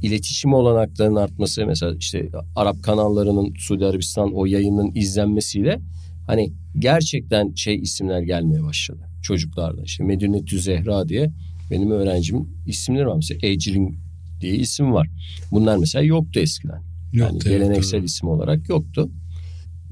iletişim 0.03 0.55
olanaklarının 0.55 1.17
artması 1.17 1.67
mesela 1.67 1.95
işte 1.99 2.29
Arap 2.57 2.83
kanallarının 2.83 3.55
Suudi 3.59 3.87
Arabistan 3.87 4.33
o 4.35 4.47
yayının 4.47 4.93
izlenmesiyle 4.95 5.81
hani 6.27 6.53
gerçekten 6.79 7.53
şey 7.55 7.77
isimler 7.77 8.21
gelmeye 8.21 8.63
başladı 8.63 9.01
çocuklarda. 9.23 9.83
İşte 9.83 10.05
Medinetü 10.05 10.61
Zehra 10.61 11.09
diye 11.09 11.33
benim 11.71 11.91
öğrencimin 11.91 12.49
isimleri 12.67 13.07
var 13.07 13.17
mesela 13.17 13.39
Ecrin 13.43 13.99
diye 14.41 14.55
isim 14.55 14.93
var. 14.93 15.09
Bunlar 15.53 15.77
mesela 15.77 16.05
yoktu 16.05 16.41
eskiden. 16.41 16.83
Yani 17.13 17.33
Yoktu, 17.33 17.49
geleneksel 17.49 17.95
yoktu. 17.99 18.07
isim 18.07 18.29
olarak 18.29 18.69
yoktu. 18.69 19.11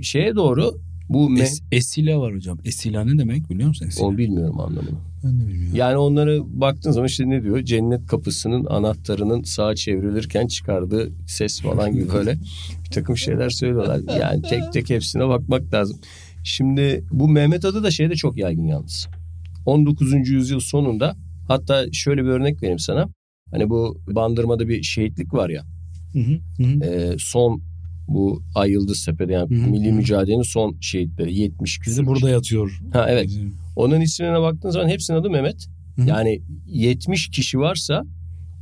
Şeye 0.03 0.35
doğru 0.37 0.79
bu 1.09 1.31
me- 1.31 1.43
Es, 1.43 1.61
esile 1.73 2.17
var 2.17 2.35
hocam. 2.35 2.59
Esila 2.65 3.05
ne 3.05 3.19
demek 3.19 3.51
biliyor 3.51 3.69
musun? 3.69 3.87
Esila? 3.87 4.07
onu 4.07 4.19
bilmiyorum 4.19 4.61
anlamını. 4.61 4.99
Ben 5.25 5.41
de 5.41 5.47
bilmiyorum. 5.49 5.77
Yani 5.77 5.97
onları 5.97 6.43
baktığın 6.61 6.91
zaman 6.91 7.07
işte 7.07 7.29
ne 7.31 7.43
diyor? 7.43 7.61
Cennet 7.65 8.07
kapısının 8.07 8.65
anahtarının 8.67 9.43
sağa 9.43 9.75
çevrilirken 9.75 10.47
çıkardığı 10.47 11.13
ses 11.27 11.61
falan 11.61 11.93
gibi 11.93 12.09
böyle 12.13 12.35
bir 12.85 12.91
takım 12.91 13.17
şeyler 13.17 13.51
söylüyorlar. 13.51 14.19
Yani 14.21 14.43
tek 14.43 14.73
tek 14.73 14.91
hepsine 14.91 15.29
bakmak 15.29 15.75
lazım. 15.75 15.99
Şimdi 16.49 17.05
bu 17.11 17.29
Mehmet 17.29 17.65
adı 17.65 17.83
da 17.83 17.91
şeyde 17.91 18.15
çok 18.15 18.39
yaygın 18.39 18.67
yalnız. 18.67 19.09
19. 19.67 20.29
yüzyıl 20.29 20.61
sonunda 20.61 21.17
hatta 21.49 21.93
şöyle 21.93 22.25
bir 22.25 22.29
örnek 22.29 22.63
vereyim 22.63 22.79
sana. 22.79 23.09
Hani 23.51 23.71
bu 23.71 24.01
Bandırma'da 24.07 24.69
bir 24.69 24.83
şehitlik 24.83 25.35
var 25.35 25.51
ya. 25.51 25.65
Hı 26.13 26.19
hı, 26.19 26.65
hı 26.65 26.85
e, 26.85 27.17
son 27.19 27.63
bu 28.09 28.43
Ay 28.55 28.71
Yıldız 28.71 29.05
Tepe'de 29.05 29.33
yani 29.33 29.57
Hı 29.57 29.65
hı, 29.65 29.71
milli 29.71 29.93
mücadelenin 29.93 30.43
son 30.43 30.77
şehitleri 30.81 31.35
70 31.35 31.79
küsur. 31.79 32.07
Burada 32.07 32.31
yatıyor. 32.31 32.81
Ha 32.93 33.07
evet. 33.09 33.31
Onun 33.77 34.01
ismine 34.01 34.41
baktığın 34.41 34.71
zaman 34.71 34.89
hepsinin 34.89 35.19
adı 35.19 35.31
Mehmet. 35.31 35.67
Hı 35.97 36.03
hı. 36.03 36.09
Yani 36.09 36.43
70 36.67 37.29
kişi 37.29 37.59
varsa 37.59 38.05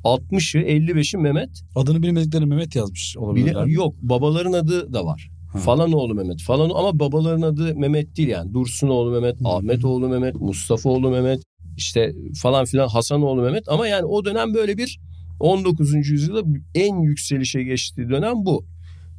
60'ı 0.05 0.63
55'i 0.63 1.21
Mehmet. 1.21 1.63
Adını 1.75 2.03
bilmedikleri 2.03 2.47
Mehmet 2.47 2.77
yazmış 2.77 3.15
Bile, 3.17 3.25
olabilirler. 3.25 3.65
mi? 3.65 3.73
yok 3.73 3.95
babaların 4.03 4.53
adı 4.53 4.93
da 4.93 5.05
var. 5.05 5.31
Falan 5.57 5.93
oğlu 5.93 6.15
Mehmet 6.15 6.43
falan 6.43 6.71
ama 6.71 6.99
babaların 6.99 7.43
adı 7.43 7.75
Mehmet 7.75 8.17
değil 8.17 8.29
yani. 8.29 8.55
Dursun 8.55 8.89
oğlu 8.89 9.11
Mehmet, 9.11 9.41
Hı. 9.41 9.49
Ahmet 9.49 9.85
oğlu 9.85 10.09
Mehmet, 10.09 10.35
Mustafa 10.35 10.89
oğlu 10.91 11.11
Mehmet 11.11 11.43
işte 11.77 12.13
falan 12.43 12.65
filan 12.65 12.89
Hasan 12.89 13.23
oğlu 13.23 13.43
Mehmet 13.43 13.69
ama 13.69 13.87
yani 13.87 14.05
o 14.05 14.25
dönem 14.25 14.55
böyle 14.55 14.79
bir 14.79 15.01
19. 15.41 15.95
yüzyılda 15.95 16.43
en 16.75 17.01
yükselişe 17.01 17.63
geçtiği 17.63 18.09
dönem 18.09 18.35
bu. 18.37 18.65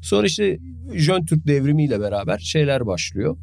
Sonra 0.01 0.27
işte 0.27 0.59
Jön 0.93 1.25
Türk 1.25 1.47
devrimiyle 1.47 1.99
beraber 1.99 2.39
şeyler 2.39 2.85
başlıyor. 2.85 3.37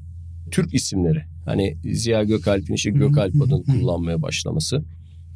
Türk 0.51 0.75
isimleri. 0.75 1.23
Hani 1.45 1.77
Ziya 1.93 2.25
Gökalp'in 2.25 2.75
işte 2.75 2.91
Gökalp 2.91 3.43
adını 3.43 3.65
kullanmaya 3.65 4.23
başlaması. 4.23 4.85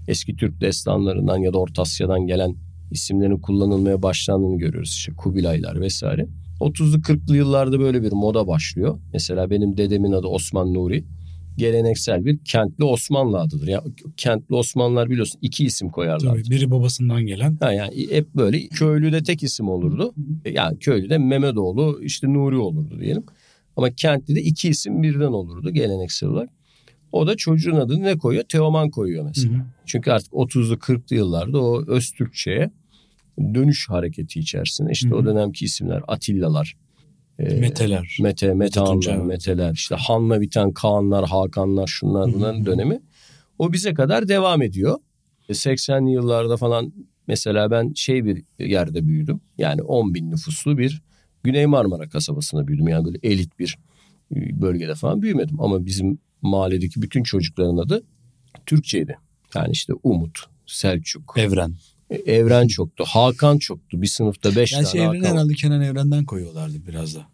Eski 0.08 0.36
Türk 0.36 0.60
destanlarından 0.60 1.38
ya 1.38 1.52
da 1.52 1.58
Orta 1.58 1.82
Asya'dan 1.82 2.26
gelen 2.26 2.54
isimlerin 2.90 3.38
kullanılmaya 3.38 4.02
başlandığını 4.02 4.58
görüyoruz. 4.58 4.90
İşte 4.90 5.12
Kubilaylar 5.12 5.80
vesaire. 5.80 6.26
30'lu 6.60 6.96
40'lı 6.96 7.36
yıllarda 7.36 7.80
böyle 7.80 8.02
bir 8.02 8.12
moda 8.12 8.46
başlıyor. 8.46 8.98
Mesela 9.12 9.50
benim 9.50 9.76
dedemin 9.76 10.12
adı 10.12 10.26
Osman 10.26 10.74
Nuri. 10.74 11.04
Geleneksel 11.56 12.24
bir 12.24 12.38
kentli 12.44 12.84
Osmanlı 12.84 13.40
adıdır. 13.40 13.68
Ya 13.68 13.82
kentli 14.16 14.54
Osmanlılar 14.54 15.10
biliyorsun 15.10 15.38
iki 15.42 15.64
isim 15.64 15.88
koyarlar. 15.88 16.30
Tabii, 16.34 16.50
biri 16.50 16.70
babasından 16.70 17.26
gelen. 17.26 17.56
Ha 17.60 17.72
yani 17.72 18.10
hep 18.10 18.34
böyle 18.34 18.68
köylüde 18.68 19.22
tek 19.22 19.42
isim 19.42 19.68
olurdu. 19.68 20.14
Yani 20.52 20.78
köylüde 20.78 21.18
Mehmetoğlu 21.18 22.00
işte 22.02 22.32
Nuri 22.32 22.56
olurdu 22.56 23.00
diyelim. 23.00 23.24
Ama 23.76 23.90
kentlide 23.90 24.42
iki 24.42 24.68
isim 24.68 25.02
birden 25.02 25.32
olurdu 25.32 25.70
geleneksel 25.70 26.28
olarak. 26.28 26.50
O 27.12 27.26
da 27.26 27.36
çocuğun 27.36 27.76
adını 27.76 28.02
ne 28.02 28.18
koyuyor? 28.18 28.44
Teoman 28.44 28.90
koyuyor 28.90 29.24
mesela. 29.24 29.54
Hı 29.54 29.58
hı. 29.58 29.62
Çünkü 29.86 30.10
artık 30.10 30.32
30'lu 30.32 30.74
40'lı 30.74 31.16
yıllarda 31.16 31.62
o 31.62 31.84
Öztürkçe'ye 31.86 32.70
dönüş 33.54 33.88
hareketi 33.88 34.40
içerisinde 34.40 34.90
işte 34.92 35.10
Hı 35.10 35.14
hı. 35.14 35.18
o 35.18 35.24
dönemki 35.24 35.64
isimler 35.64 36.02
Atillalar, 36.08 36.76
e, 37.38 37.60
Meteler. 37.60 38.18
Mete, 38.20 38.54
Metehanlar. 38.54 39.16
Meteler, 39.16 39.72
işte 39.72 39.94
Han'la 39.94 40.40
biten 40.40 40.72
Kaanlar, 40.72 41.28
Hakanlar 41.28 41.86
şunlar 41.86 42.26
Hı 42.26 42.30
hı 42.30 42.34
bunların 42.34 42.66
dönemi. 42.66 43.00
O 43.58 43.72
bize 43.72 43.94
kadar 43.94 44.28
devam 44.28 44.62
ediyor. 44.62 44.98
E, 45.48 45.52
80'li 45.52 46.10
yıllarda 46.10 46.56
falan 46.56 46.92
mesela 47.26 47.70
ben 47.70 47.92
şey 47.94 48.24
bir 48.24 48.44
yerde 48.58 49.06
büyüdüm. 49.06 49.40
Yani 49.58 49.82
10 49.82 50.14
bin 50.14 50.30
nüfuslu 50.30 50.78
bir 50.78 51.02
Güney 51.42 51.66
Marmara 51.66 52.08
kasabasında 52.08 52.68
büyüdüm. 52.68 52.88
Yani 52.88 53.04
böyle 53.04 53.18
elit 53.22 53.58
bir 53.58 53.78
e, 54.36 54.60
bölgede 54.60 54.94
falan 54.94 55.22
büyümedim. 55.22 55.60
Ama 55.60 55.86
bizim 55.86 56.18
mahalledeki 56.42 57.02
bütün 57.02 57.22
çocukların 57.22 57.76
adı 57.76 58.02
Türkçeydi. 58.66 59.18
Yani 59.54 59.70
işte 59.72 59.92
Umut, 60.02 60.38
Selçuk, 60.66 61.34
Evren. 61.36 61.74
Evren 62.10 62.66
çoktu, 62.66 63.04
Hakan 63.06 63.58
çoktu. 63.58 64.02
Bir 64.02 64.06
sınıfta 64.06 64.56
5 64.56 64.72
Yani 64.72 64.82
tane 64.82 64.92
şey 64.92 65.00
Hakan. 65.04 65.22
herhalde 65.22 65.54
Kenan 65.54 65.82
Evren'den 65.82 66.24
koyuyorlardı 66.24 66.86
biraz 66.86 67.14
da. 67.14 67.26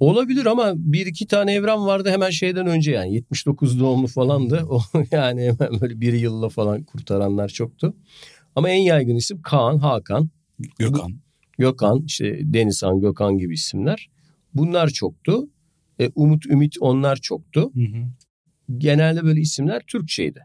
Olabilir 0.00 0.46
ama 0.46 0.72
bir 0.76 1.06
iki 1.06 1.26
tane 1.26 1.54
evren 1.54 1.86
vardı 1.86 2.10
hemen 2.10 2.30
şeyden 2.30 2.66
önce 2.66 2.92
yani 2.92 3.14
79 3.14 3.80
doğumlu 3.80 4.06
falandı. 4.06 4.66
O 4.68 4.80
yani 5.10 5.42
hemen 5.42 5.80
böyle 5.80 6.00
bir 6.00 6.12
yılla 6.12 6.48
falan 6.48 6.82
kurtaranlar 6.82 7.48
çoktu. 7.48 7.96
Ama 8.56 8.70
en 8.70 8.80
yaygın 8.80 9.16
isim 9.16 9.42
Kaan, 9.42 9.78
Hakan, 9.78 10.30
Gökhan. 10.78 11.12
Gökhan, 11.58 12.02
işte 12.06 12.40
Denizhan, 12.42 13.00
Gökhan 13.00 13.38
gibi 13.38 13.54
isimler. 13.54 14.10
Bunlar 14.54 14.88
çoktu. 14.88 15.48
E, 16.00 16.10
Umut, 16.14 16.46
Ümit 16.46 16.76
onlar 16.80 17.16
çoktu. 17.16 17.72
Hı 17.74 17.80
hı. 17.80 18.06
Genelde 18.78 19.24
böyle 19.24 19.40
isimler 19.40 19.82
Türkçeydi. 19.86 20.40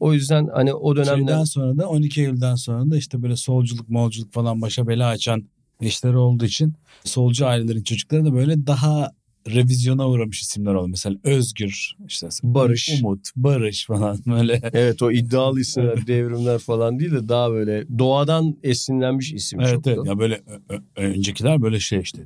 O 0.00 0.12
yüzden 0.12 0.48
hani 0.54 0.74
o 0.74 0.96
dönemde 0.96 1.16
Şeyden 1.30 1.44
sonra 1.44 1.78
da 1.78 1.88
12 1.88 2.20
Eylül'den 2.20 2.54
sonra 2.54 2.90
da 2.90 2.96
işte 2.96 3.22
böyle 3.22 3.36
solculuk 3.36 3.88
molculuk 3.88 4.32
falan 4.32 4.62
başa 4.62 4.86
bela 4.88 5.08
açan 5.08 5.44
işleri 5.80 6.16
olduğu 6.16 6.44
için 6.44 6.74
solcu 7.04 7.46
ailelerin 7.46 7.82
çocukları 7.82 8.24
da 8.24 8.32
böyle 8.34 8.66
daha 8.66 9.10
revizyona 9.54 10.08
uğramış 10.08 10.40
isimler 10.42 10.74
oldu. 10.74 10.88
Mesela 10.88 11.16
Özgür, 11.24 11.96
işte 12.06 12.28
Barış. 12.42 13.00
Umut, 13.02 13.28
Barış 13.36 13.86
falan 13.86 14.18
böyle. 14.26 14.60
evet 14.72 15.02
o 15.02 15.12
iddialı 15.12 15.60
isimler 15.60 16.06
devrimler 16.06 16.58
falan 16.58 16.98
değil 17.00 17.12
de 17.12 17.28
daha 17.28 17.50
böyle 17.50 17.98
doğadan 17.98 18.56
esinlenmiş 18.62 19.32
isim 19.32 19.60
Evet, 19.60 19.70
çoktu. 19.74 19.90
evet. 19.96 20.06
Ya 20.06 20.18
böyle 20.18 20.34
ö- 20.46 20.74
ö- 20.74 20.80
öncekiler 20.96 21.62
böyle 21.62 21.80
şey 21.80 22.00
işte 22.00 22.22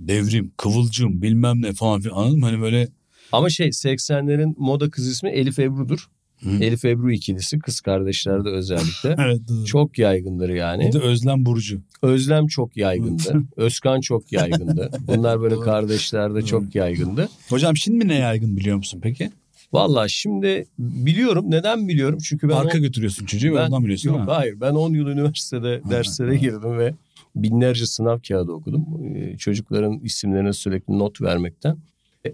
devrim, 0.00 0.52
kıvılcım 0.56 1.22
bilmem 1.22 1.62
ne 1.62 1.72
falan 1.72 2.00
filan 2.00 2.16
anladın 2.16 2.38
mı? 2.38 2.46
Hani 2.46 2.60
böyle 2.60 2.88
Ama 3.32 3.50
şey 3.50 3.68
80'lerin 3.68 4.54
moda 4.58 4.90
kız 4.90 5.08
ismi 5.08 5.30
Elif 5.30 5.58
Ebru'dur. 5.58 6.08
Hı. 6.44 6.50
Elif 6.64 6.84
Ebru 6.84 7.12
ikilisi 7.12 7.58
kız 7.58 7.80
kardeşlerde 7.80 8.48
özellikle. 8.48 9.08
evet 9.18 9.40
doğru. 9.48 9.64
çok 9.64 9.98
yaygındır 9.98 10.48
yani. 10.48 10.86
Bir 10.88 10.92
de 10.92 10.98
Özlem 10.98 11.46
Burcu. 11.46 11.80
Özlem 12.02 12.46
çok 12.46 12.76
yaygındı. 12.76 13.42
Özkan 13.56 14.00
çok 14.00 14.32
yaygındı. 14.32 14.90
Bunlar 15.06 15.40
böyle 15.40 15.54
Doğru. 15.56 15.64
kardeşlerde 15.64 16.42
çok 16.42 16.74
yaygındı. 16.74 17.28
Hocam 17.48 17.76
şimdi 17.76 18.08
ne 18.08 18.14
yaygın 18.18 18.56
biliyor 18.56 18.76
musun 18.76 19.00
peki? 19.02 19.30
Vallahi 19.72 20.10
şimdi 20.10 20.66
biliyorum. 20.78 21.44
Neden 21.50 21.88
biliyorum? 21.88 22.18
Çünkü 22.18 22.48
ben 22.48 22.54
Arka 22.54 22.78
on- 22.78 22.82
götürüyorsun 22.82 23.26
çocuğu 23.26 23.52
ve 23.52 23.56
ben- 23.56 23.66
ondan 23.66 23.82
biliyorsun 23.82 24.10
Yok 24.10 24.18
mi? 24.20 24.24
hayır. 24.32 24.60
Ben 24.60 24.70
10 24.74 24.90
yıl 24.94 25.06
üniversitede 25.06 25.80
derslere 25.90 26.36
girdim 26.36 26.78
ve 26.78 26.94
binlerce 27.36 27.86
sınav 27.86 28.18
kağıdı 28.28 28.52
okudum. 28.52 28.86
Ee, 29.16 29.36
Çocukların 29.38 29.98
isimlerine 30.02 30.52
sürekli 30.52 30.98
not 30.98 31.20
vermekten. 31.20 31.76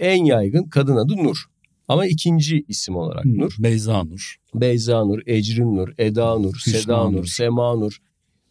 En 0.00 0.24
yaygın 0.24 0.64
kadın 0.64 0.96
adı 0.96 1.16
Nur. 1.16 1.44
Ama 1.90 2.06
ikinci 2.06 2.64
isim 2.68 2.96
olarak 2.96 3.24
Hı, 3.24 3.38
Nur. 3.38 3.56
Beyza 3.58 4.04
Nur. 4.04 4.36
Beyza 4.54 5.04
Nur, 5.04 5.20
Ecrin 5.26 5.76
Nur, 5.76 5.88
Eda 5.98 6.38
Nur, 6.38 6.54
Hüsna 6.54 6.78
Seda 6.78 7.04
Nur, 7.04 7.12
Nur. 7.12 7.24
Sema 7.24 7.76
Nur. 7.76 7.96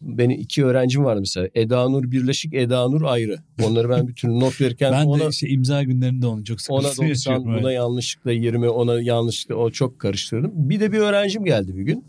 Benim 0.00 0.40
iki 0.40 0.64
öğrencim 0.64 1.04
vardı 1.04 1.20
mesela. 1.20 1.48
Eda 1.54 1.88
Nur 1.88 2.10
birleşik, 2.10 2.54
Eda 2.54 2.88
Nur 2.88 3.02
ayrı. 3.02 3.36
Onları 3.62 3.90
ben 3.90 4.06
türlü 4.06 4.40
not 4.40 4.60
verirken 4.60 4.92
ben 5.00 5.06
ona, 5.06 5.24
de 5.24 5.28
işte 5.28 5.48
imza 5.48 5.82
günlerinde 5.82 6.26
onu 6.26 6.44
çok 6.44 6.58
ona 6.68 6.80
sıkıntı 6.82 6.96
90, 6.96 7.06
yaşıyorum. 7.06 7.44
buna 7.44 7.70
evet. 7.70 7.76
yanlışlıkla 7.76 8.32
20, 8.32 8.68
ona 8.68 9.00
yanlışlıkla 9.00 9.54
o 9.54 9.70
çok 9.70 9.98
karıştırdım. 9.98 10.52
Bir 10.54 10.80
de 10.80 10.92
bir 10.92 10.98
öğrencim 10.98 11.44
geldi 11.44 11.76
bir 11.76 11.82
gün. 11.82 12.04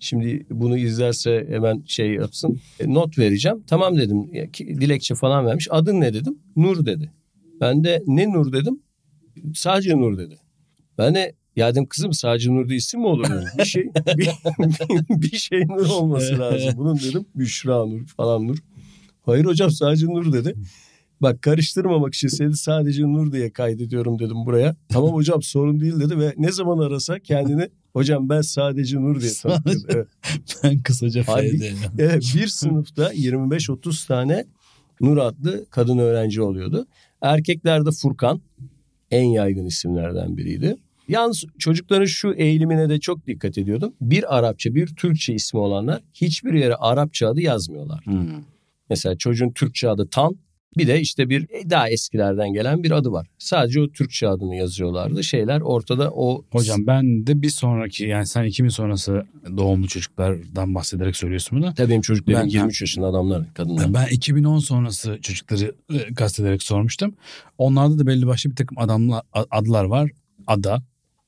Şimdi 0.00 0.46
bunu 0.50 0.78
izlerse 0.78 1.46
hemen 1.48 1.82
şey 1.86 2.14
yapsın. 2.14 2.60
E, 2.80 2.94
not 2.94 3.18
vereceğim. 3.18 3.62
Tamam 3.66 3.96
dedim. 3.96 4.30
Dilekçe 4.58 5.14
falan 5.14 5.46
vermiş. 5.46 5.68
Adın 5.70 6.00
ne 6.00 6.14
dedim? 6.14 6.38
Nur 6.56 6.86
dedi. 6.86 7.12
Ben 7.60 7.84
de 7.84 8.02
ne 8.06 8.32
Nur 8.32 8.52
dedim? 8.52 8.80
Sadece 9.54 9.96
Nur 9.96 10.18
dedi. 10.18 10.36
Ben 10.98 11.14
de 11.14 11.34
ya 11.56 11.70
dedim 11.72 11.86
kızım 11.86 12.12
sadece 12.12 12.50
Nur 12.50 12.68
diye 12.68 12.76
isim 12.78 13.00
mi 13.00 13.06
olur. 13.06 13.26
Bir 13.58 13.64
şey 13.64 13.84
bir, 14.16 14.30
bir 15.10 15.36
şey 15.36 15.66
Nur 15.68 15.86
olması 15.86 16.38
lazım. 16.38 16.72
Bunun 16.76 16.96
dedim 16.96 17.26
Büşra 17.34 17.86
Nur 17.86 18.06
falan 18.06 18.46
Nur. 18.46 18.56
Hayır 19.22 19.44
hocam 19.44 19.70
sadece 19.70 20.06
Nur 20.06 20.32
dedi. 20.32 20.54
Bak 21.20 21.42
karıştırmamak 21.42 22.14
için 22.14 22.28
seni 22.28 22.56
sadece 22.56 23.02
Nur 23.02 23.32
diye 23.32 23.52
kaydediyorum 23.52 24.18
dedim 24.18 24.46
buraya. 24.46 24.76
Tamam 24.88 25.12
hocam 25.12 25.42
sorun 25.42 25.80
değil 25.80 26.00
dedi 26.00 26.18
ve 26.18 26.34
ne 26.36 26.52
zaman 26.52 26.78
arasa 26.78 27.18
kendini 27.18 27.68
hocam 27.92 28.28
ben 28.28 28.40
sadece 28.40 28.96
Nur 28.96 29.20
diye 29.20 29.32
tanıtıyordu. 29.42 29.86
Evet. 29.88 30.06
Ben 30.62 30.82
kısaca 30.82 31.22
Halbuki-. 31.26 31.74
Evet, 31.98 32.32
bir 32.36 32.46
sınıfta 32.46 33.14
25-30 33.14 34.06
tane 34.08 34.46
Nur 35.00 35.16
adlı 35.16 35.66
kadın 35.70 35.98
öğrenci 35.98 36.42
oluyordu. 36.42 36.86
Erkeklerde 37.20 37.90
Furkan 37.90 38.40
en 39.10 39.24
yaygın 39.24 39.66
isimlerden 39.66 40.36
biriydi. 40.36 40.76
Yalnız 41.08 41.44
çocukların 41.58 42.04
şu 42.06 42.32
eğilimine 42.32 42.88
de 42.88 43.00
çok 43.00 43.26
dikkat 43.26 43.58
ediyordum. 43.58 43.94
Bir 44.00 44.36
Arapça 44.38 44.74
bir 44.74 44.86
Türkçe 44.86 45.34
ismi 45.34 45.60
olanlar 45.60 46.02
hiçbir 46.14 46.54
yere 46.54 46.74
Arapça 46.74 47.28
adı 47.28 47.40
yazmıyorlar. 47.40 48.00
Hmm. 48.04 48.28
Mesela 48.90 49.16
çocuğun 49.16 49.50
Türkçe 49.50 49.88
adı 49.88 50.08
Tan 50.10 50.36
bir 50.76 50.86
de 50.86 51.00
işte 51.00 51.28
bir 51.28 51.48
daha 51.70 51.90
eskilerden 51.90 52.52
gelen 52.52 52.82
bir 52.82 52.90
adı 52.90 53.12
var. 53.12 53.26
Sadece 53.38 53.80
o 53.80 53.88
Türkçe 53.88 54.28
adını 54.28 54.56
yazıyorlardı. 54.56 55.24
Şeyler 55.24 55.60
ortada 55.60 56.10
o 56.10 56.44
Hocam 56.50 56.86
ben 56.86 57.26
de 57.26 57.42
bir 57.42 57.48
sonraki 57.48 58.04
yani 58.04 58.26
sen 58.26 58.44
2000 58.44 58.68
sonrası 58.68 59.26
doğumlu 59.56 59.88
çocuklardan 59.88 60.74
bahsederek 60.74 61.16
söylüyorsun 61.16 61.58
bunu. 61.58 61.74
Tabii 61.74 61.90
benim 61.90 62.00
çocuklarım 62.00 62.40
Ben- 62.40 62.48
23 62.48 62.80
yaşında 62.80 63.06
adamlar, 63.06 63.54
kadınlar. 63.54 63.94
Ben 63.94 64.06
2010 64.06 64.58
sonrası 64.58 65.18
çocukları 65.22 65.74
e, 65.94 66.14
kastederek 66.14 66.62
sormuştum. 66.62 67.14
Onlarda 67.58 67.98
da 67.98 68.06
belli 68.06 68.26
başlı 68.26 68.50
bir 68.50 68.56
takım 68.56 68.78
adamlar, 68.78 69.22
adlar 69.32 69.84
var. 69.84 70.10
Ada, 70.46 70.82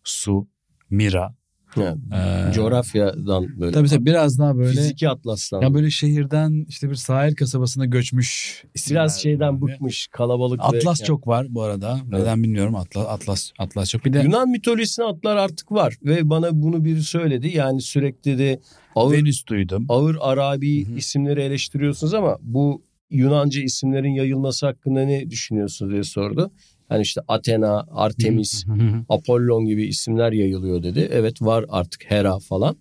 Su, 0.08 0.48
Mira. 0.90 1.34
Yani 1.76 1.98
Ee, 2.14 2.52
coğrafyadan 2.52 3.60
böyle. 3.60 3.72
Tabii 3.72 3.88
tabii 3.88 4.06
biraz 4.06 4.38
daha 4.38 4.56
böyle 4.56 4.70
Fiziki 4.70 5.08
atlastan. 5.08 5.60
ya 5.62 5.74
böyle 5.74 5.90
şehirden 5.90 6.66
işte 6.68 6.90
bir 6.90 6.94
sahil 6.94 7.34
kasabasına 7.34 7.86
göçmüş 7.86 8.64
Biraz 8.90 9.22
şeyden 9.22 9.62
var. 9.62 9.62
bıkmış 9.62 10.08
kalabalık. 10.08 10.58
ve- 10.60 10.62
Atlas 10.62 11.00
yani 11.00 11.06
çok 11.06 11.26
var 11.26 11.46
bu 11.50 11.62
arada. 11.62 12.00
Evet. 12.02 12.12
Neden 12.20 12.42
bilmiyorum. 12.42 12.74
Atlas 12.74 13.06
Atlas 13.08 13.50
Atlas 13.58 13.90
çok. 13.90 14.04
Bir 14.04 14.12
de 14.12 14.18
Yunan 14.20 14.48
mitolojisine 14.50 15.04
atlar 15.04 15.36
artık 15.36 15.72
var 15.72 15.94
ve 16.04 16.30
bana 16.30 16.48
bunu 16.62 16.84
biri 16.84 17.02
söyledi. 17.02 17.48
Yani 17.56 17.80
sürekli 17.80 18.38
de 18.38 18.60
ağır, 18.94 19.12
Venüs 19.12 19.46
duydum. 19.46 19.86
ağır 19.88 20.16
Arabi 20.20 20.86
Hı 20.86 20.92
hı. 20.92 20.96
isimleri 20.96 21.40
eleştiriyorsunuz 21.40 22.14
ama 22.14 22.38
bu 22.42 22.82
Yunanca 23.10 23.62
isimlerin 23.62 24.10
yayılması 24.14 24.66
hakkında 24.66 25.00
ne 25.04 25.30
düşünüyorsunuz 25.30 25.92
diye 25.92 26.02
sordu. 26.02 26.50
Hani 26.88 27.02
işte 27.02 27.20
Athena, 27.28 27.86
Artemis. 27.90 28.66
Apollon 29.08 29.64
gibi 29.64 29.86
isimler 29.86 30.32
yayılıyor 30.32 30.82
dedi. 30.82 31.08
Evet 31.12 31.42
var 31.42 31.64
artık 31.68 32.10
Hera 32.10 32.38
falan. 32.38 32.76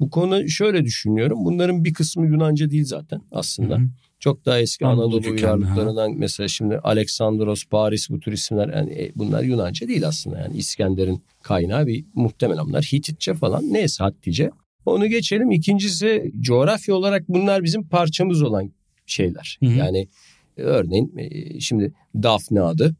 Bu 0.00 0.10
konu 0.10 0.48
şöyle 0.48 0.84
düşünüyorum. 0.84 1.44
Bunların 1.44 1.84
bir 1.84 1.94
kısmı 1.94 2.26
Yunanca 2.26 2.70
değil 2.70 2.84
zaten 2.84 3.20
aslında. 3.32 3.78
Çok 4.18 4.46
daha 4.46 4.58
eski 4.58 4.86
Anadolu 4.86 5.04
Anadolu, 5.04 5.20
kökenli, 5.20 5.34
uygarlıklarından 5.34 6.12
mesela 6.16 6.48
şimdi 6.48 6.78
Aleksandros, 6.78 7.64
Paris 7.64 8.10
bu 8.10 8.20
tür 8.20 8.32
isimler 8.32 8.68
yani 8.68 8.92
e, 8.92 9.12
bunlar 9.16 9.42
Yunanca 9.42 9.88
değil 9.88 10.06
aslında. 10.06 10.38
Yani 10.38 10.56
İskender'in 10.56 11.22
kaynağı 11.42 11.86
bir 11.86 12.04
muhtemelen 12.14 12.66
bunlar 12.66 12.84
Hititçe 12.84 13.34
falan 13.34 13.72
neyse 13.72 14.04
Hattice. 14.04 14.50
Onu 14.86 15.06
geçelim. 15.06 15.50
İkincisi 15.50 16.32
coğrafya 16.40 16.94
olarak 16.94 17.28
bunlar 17.28 17.64
bizim 17.64 17.88
parçamız 17.88 18.42
olan 18.42 18.72
şeyler. 19.06 19.58
Hı 19.60 19.66
hı. 19.66 19.70
Yani 19.70 20.08
e, 20.56 20.62
örneğin 20.62 21.12
e, 21.18 21.60
şimdi 21.60 21.92
Dafne 22.14 22.60
adı 22.60 22.96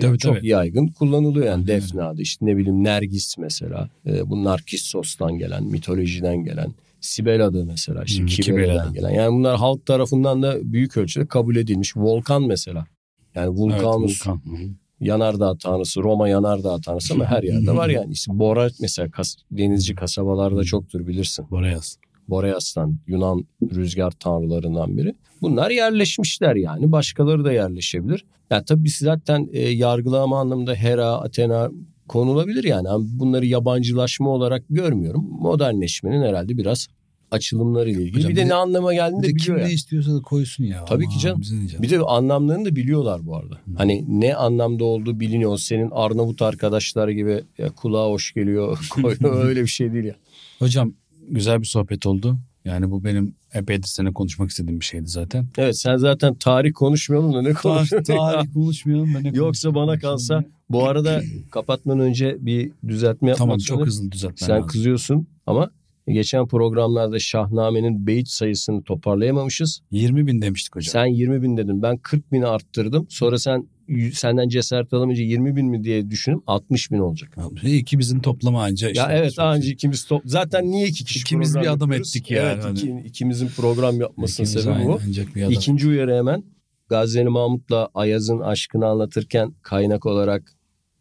Tabii, 0.00 0.18
çok 0.18 0.36
tabii. 0.36 0.48
yaygın 0.48 0.86
kullanılıyor 0.86 1.46
yani 1.46 1.66
Defne 1.66 2.02
adı 2.02 2.22
işte 2.22 2.46
ne 2.46 2.56
bileyim 2.56 2.84
Nergis 2.84 3.38
mesela 3.38 3.88
e, 4.06 4.30
bu 4.30 4.44
Narkissos'tan 4.44 5.38
gelen 5.38 5.64
mitolojiden 5.64 6.36
gelen 6.44 6.74
Sibel 7.00 7.44
adı 7.46 7.64
mesela 7.64 8.04
işte 8.04 8.24
Kibele'den 8.26 8.66
Kibele'den. 8.66 8.92
gelen 8.92 9.10
yani 9.10 9.32
bunlar 9.32 9.56
halk 9.58 9.86
tarafından 9.86 10.42
da 10.42 10.72
büyük 10.72 10.96
ölçüde 10.96 11.26
kabul 11.26 11.56
edilmiş 11.56 11.96
Volkan 11.96 12.42
mesela 12.42 12.86
yani 13.34 13.46
Evet, 13.48 13.58
Vulkanus 13.58 14.20
Vulkan. 14.26 14.36
Hı. 14.36 14.56
yanardağ 15.00 15.56
tanrısı 15.56 16.02
Roma 16.02 16.28
yanardağ 16.28 16.80
tanrısı 16.80 17.14
ama 17.14 17.24
her 17.24 17.42
yerde 17.42 17.76
var 17.76 17.88
yani 17.88 18.12
İşte 18.12 18.38
Bora 18.38 18.68
mesela 18.80 19.10
kas- 19.10 19.36
denizci 19.50 19.94
kasabalarda 19.94 20.64
çoktur 20.64 21.06
bilirsin 21.06 21.46
Boreas. 21.50 21.96
Boreas'tan 22.28 22.98
Yunan 23.06 23.44
rüzgar 23.74 24.10
tanrılarından 24.10 24.98
biri. 24.98 25.14
Bunlar 25.44 25.70
yerleşmişler 25.70 26.56
yani. 26.56 26.92
Başkaları 26.92 27.44
da 27.44 27.52
yerleşebilir. 27.52 28.24
Yani 28.50 28.64
tabii 28.64 28.90
zaten 28.90 29.48
e, 29.52 29.60
yargılama 29.60 30.40
anlamında 30.40 30.74
Hera, 30.74 31.06
Athena 31.06 31.70
konulabilir 32.08 32.64
yani. 32.64 32.88
Ama 32.88 33.04
bunları 33.08 33.46
yabancılaşma 33.46 34.30
olarak 34.30 34.64
görmüyorum. 34.70 35.26
Modernleşmenin 35.30 36.22
herhalde 36.22 36.56
biraz 36.58 36.88
açılımlarıyla 37.30 38.00
ilgili. 38.00 38.16
Hocam 38.16 38.30
bir 38.30 38.36
de 38.36 38.40
de- 38.40 38.48
ne 38.48 38.54
anlama 38.54 38.94
geldiğini 38.94 39.22
de 39.22 39.26
de 39.26 39.28
kim 39.28 39.36
biliyor 39.36 39.56
ne 39.56 39.62
yani. 39.62 39.72
istiyorsa 39.72 40.14
da 40.14 40.22
koysun 40.22 40.64
ya. 40.64 40.84
Tabii 40.84 41.08
ki 41.08 41.18
canım. 41.18 41.40
canım. 41.42 41.82
Bir 41.82 41.90
de 41.90 42.00
anlamlarını 42.00 42.64
da 42.64 42.76
biliyorlar 42.76 43.26
bu 43.26 43.36
arada. 43.36 43.58
Hani 43.76 44.04
ne 44.08 44.34
anlamda 44.34 44.84
olduğu 44.84 45.20
biliniyor. 45.20 45.58
Senin 45.58 45.90
Arnavut 45.90 46.42
arkadaşlar 46.42 47.08
gibi 47.08 47.42
ya 47.58 47.70
kulağa 47.70 48.06
hoş 48.08 48.32
geliyor. 48.34 48.78
öyle 49.24 49.62
bir 49.62 49.66
şey 49.66 49.92
değil 49.92 50.04
ya. 50.04 50.14
Hocam 50.58 50.94
güzel 51.28 51.60
bir 51.60 51.66
sohbet 51.66 52.06
oldu. 52.06 52.38
Yani 52.64 52.90
bu 52.90 53.04
benim 53.04 53.34
epeydir 53.54 53.86
seninle 53.88 54.12
konuşmak 54.12 54.50
istediğim 54.50 54.80
bir 54.80 54.84
şeydi 54.84 55.06
zaten. 55.06 55.46
Evet 55.58 55.78
sen 55.78 55.96
zaten 55.96 56.34
tarih 56.34 56.72
konuşmayalım 56.74 57.34
da 57.34 57.42
ne 57.42 57.52
Tarih, 57.52 57.62
konuşuyorsun? 57.62 58.14
tarih 58.14 58.54
konuşmayalım. 58.54 59.14
Ben 59.14 59.24
ne 59.24 59.28
Yoksa 59.36 59.74
bana 59.74 59.98
kalsa 59.98 60.40
şimdi? 60.42 60.54
bu 60.70 60.84
arada 60.88 61.22
kapatmadan 61.50 62.00
önce 62.00 62.36
bir 62.40 62.72
düzeltme 62.88 63.28
yapmak 63.28 63.38
Tamam 63.46 63.58
çok 63.58 63.86
hızlı 63.86 64.12
düzeltmen 64.12 64.46
Sen 64.46 64.56
lazım. 64.56 64.68
kızıyorsun 64.68 65.26
ama 65.46 65.70
geçen 66.08 66.46
programlarda 66.46 67.18
Şahnamene'nin 67.18 68.06
beyit 68.06 68.28
sayısını 68.28 68.82
toparlayamamışız. 68.82 69.80
20 69.90 70.26
bin 70.26 70.42
demiştik 70.42 70.76
hocam. 70.76 70.92
Sen 70.92 71.06
20 71.06 71.42
bin 71.42 71.56
dedin 71.56 71.82
ben 71.82 71.96
40 71.96 72.32
bini 72.32 72.46
arttırdım. 72.46 73.06
Sonra 73.08 73.38
sen 73.38 73.68
senden 74.14 74.48
cesaret 74.48 74.92
alamayınca 74.92 75.22
20 75.22 75.56
bin 75.56 75.66
mi 75.66 75.84
diye 75.84 76.10
düşünüp 76.10 76.42
60 76.46 76.90
bin 76.90 76.98
olacak. 76.98 77.36
İkimizin 77.62 78.20
toplamı 78.20 78.62
anca 78.62 78.88
işte. 78.88 79.00
ya 79.00 79.12
evet 79.12 79.38
anca 79.38 79.68
ikimiz 79.70 80.04
top... 80.04 80.22
Zaten 80.24 80.70
niye 80.70 80.86
iki 80.88 81.04
kişi 81.04 81.20
İkimiz 81.20 81.54
bir 81.54 81.60
adım 81.60 81.72
yapıyoruz? 81.80 82.08
ettik 82.16 82.30
yani. 82.30 82.48
Evet 82.54 82.64
Hani- 82.64 82.78
iki- 82.78 83.08
ikimizin 83.08 83.48
program 83.48 84.00
yapmasının 84.00 84.46
İkimiz 84.46 84.64
sebebi 84.64 84.86
bu. 85.46 85.52
İkinci 85.52 85.88
uyarı 85.88 86.16
hemen 86.16 86.44
Gazeli 86.88 87.28
Mahmut'la 87.28 87.88
Ayaz'ın 87.94 88.40
aşkını 88.40 88.86
anlatırken 88.86 89.54
kaynak 89.62 90.06
olarak 90.06 90.52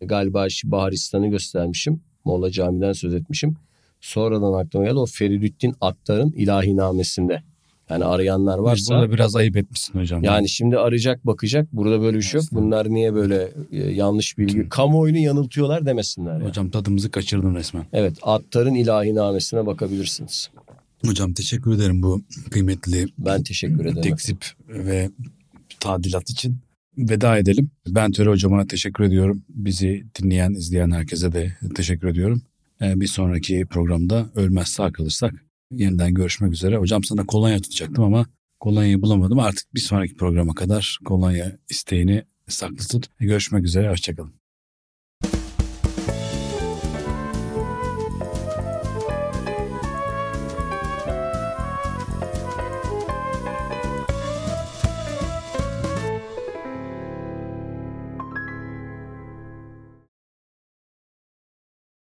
galiba 0.02 0.48
Baharistan'ı 0.64 1.28
göstermişim. 1.28 2.02
Molla 2.26 2.52
Cami'den 2.52 2.94
söz 2.94 3.14
etmişim. 3.14 3.56
Sonradan 4.02 4.54
aklıma 4.54 4.86
geldi 4.86 4.98
o 4.98 5.06
Feridüddin 5.06 5.76
Attar'ın 5.82 6.32
ilahinamesinde. 6.32 7.44
Yani 7.90 8.06
arayanlar 8.06 8.58
Biz 8.60 8.64
varsa 8.66 8.96
Burada 8.96 9.12
biraz 9.14 9.36
ayıp 9.36 9.58
etmişsin 9.58 10.00
hocam. 10.00 10.24
yani 10.24 10.50
şimdi 10.50 10.78
arayacak 10.78 11.26
bakacak 11.26 11.68
burada 11.74 12.02
böyle 12.02 12.18
bir 12.18 12.22
şey 12.24 12.42
yok. 12.42 12.50
Bunlar 12.52 12.90
niye 12.90 13.14
böyle 13.14 13.52
e, 13.72 13.78
yanlış 13.92 14.38
bilgi 14.38 14.70
kamuoyunu 14.70 15.18
yanıltıyorlar 15.18 15.86
demesinler. 15.86 16.34
Yani. 16.34 16.44
Hocam 16.48 16.70
tadımızı 16.70 17.12
kaçırdın 17.12 17.56
resmen. 17.56 17.86
Evet 17.94 18.14
Attar'ın 18.22 18.74
ilahinamesine 18.76 19.66
bakabilirsiniz. 19.66 20.50
Hocam 21.06 21.34
teşekkür 21.34 21.76
ederim 21.76 22.04
bu 22.04 22.22
kıymetli 22.52 23.08
Ben 23.18 23.44
teşekkür 23.44 23.86
ederim. 23.86 24.02
tekzip 24.02 24.46
ve 24.70 25.10
tadilat 25.80 26.30
için. 26.30 26.58
Veda 26.98 27.38
edelim. 27.38 27.70
Ben 27.88 28.12
Töre 28.12 28.30
hocama 28.30 28.66
teşekkür 28.68 29.04
ediyorum. 29.04 29.44
Bizi 29.50 30.04
dinleyen, 30.22 30.52
izleyen 30.54 30.92
herkese 30.92 31.32
de 31.32 31.58
teşekkür 31.76 32.08
ediyorum. 32.08 32.42
Ee, 32.82 33.00
Bir 33.00 33.08
sonraki 33.08 33.66
programda 33.70 34.26
ölmez 34.36 34.68
sağ 34.68 34.92
kalırsak 34.92 35.34
yeniden 35.80 36.14
görüşmek 36.14 36.54
üzere. 36.54 36.78
Hocam 36.78 37.04
sana 37.04 37.26
kolonya 37.26 37.60
tutacaktım 37.60 38.04
ama 38.04 38.26
kolonyayı 38.60 39.02
bulamadım. 39.02 39.40
Artık 39.40 39.74
bir 39.76 39.80
sonraki 39.80 40.16
programa 40.16 40.56
kadar 40.56 41.00
kolonya 41.06 41.58
isteğini 41.70 42.24
saklı 42.48 42.88
tut. 42.88 43.08
Görüşmek 43.20 43.64
üzere, 43.64 43.90
hoşçakalın. 43.90 44.43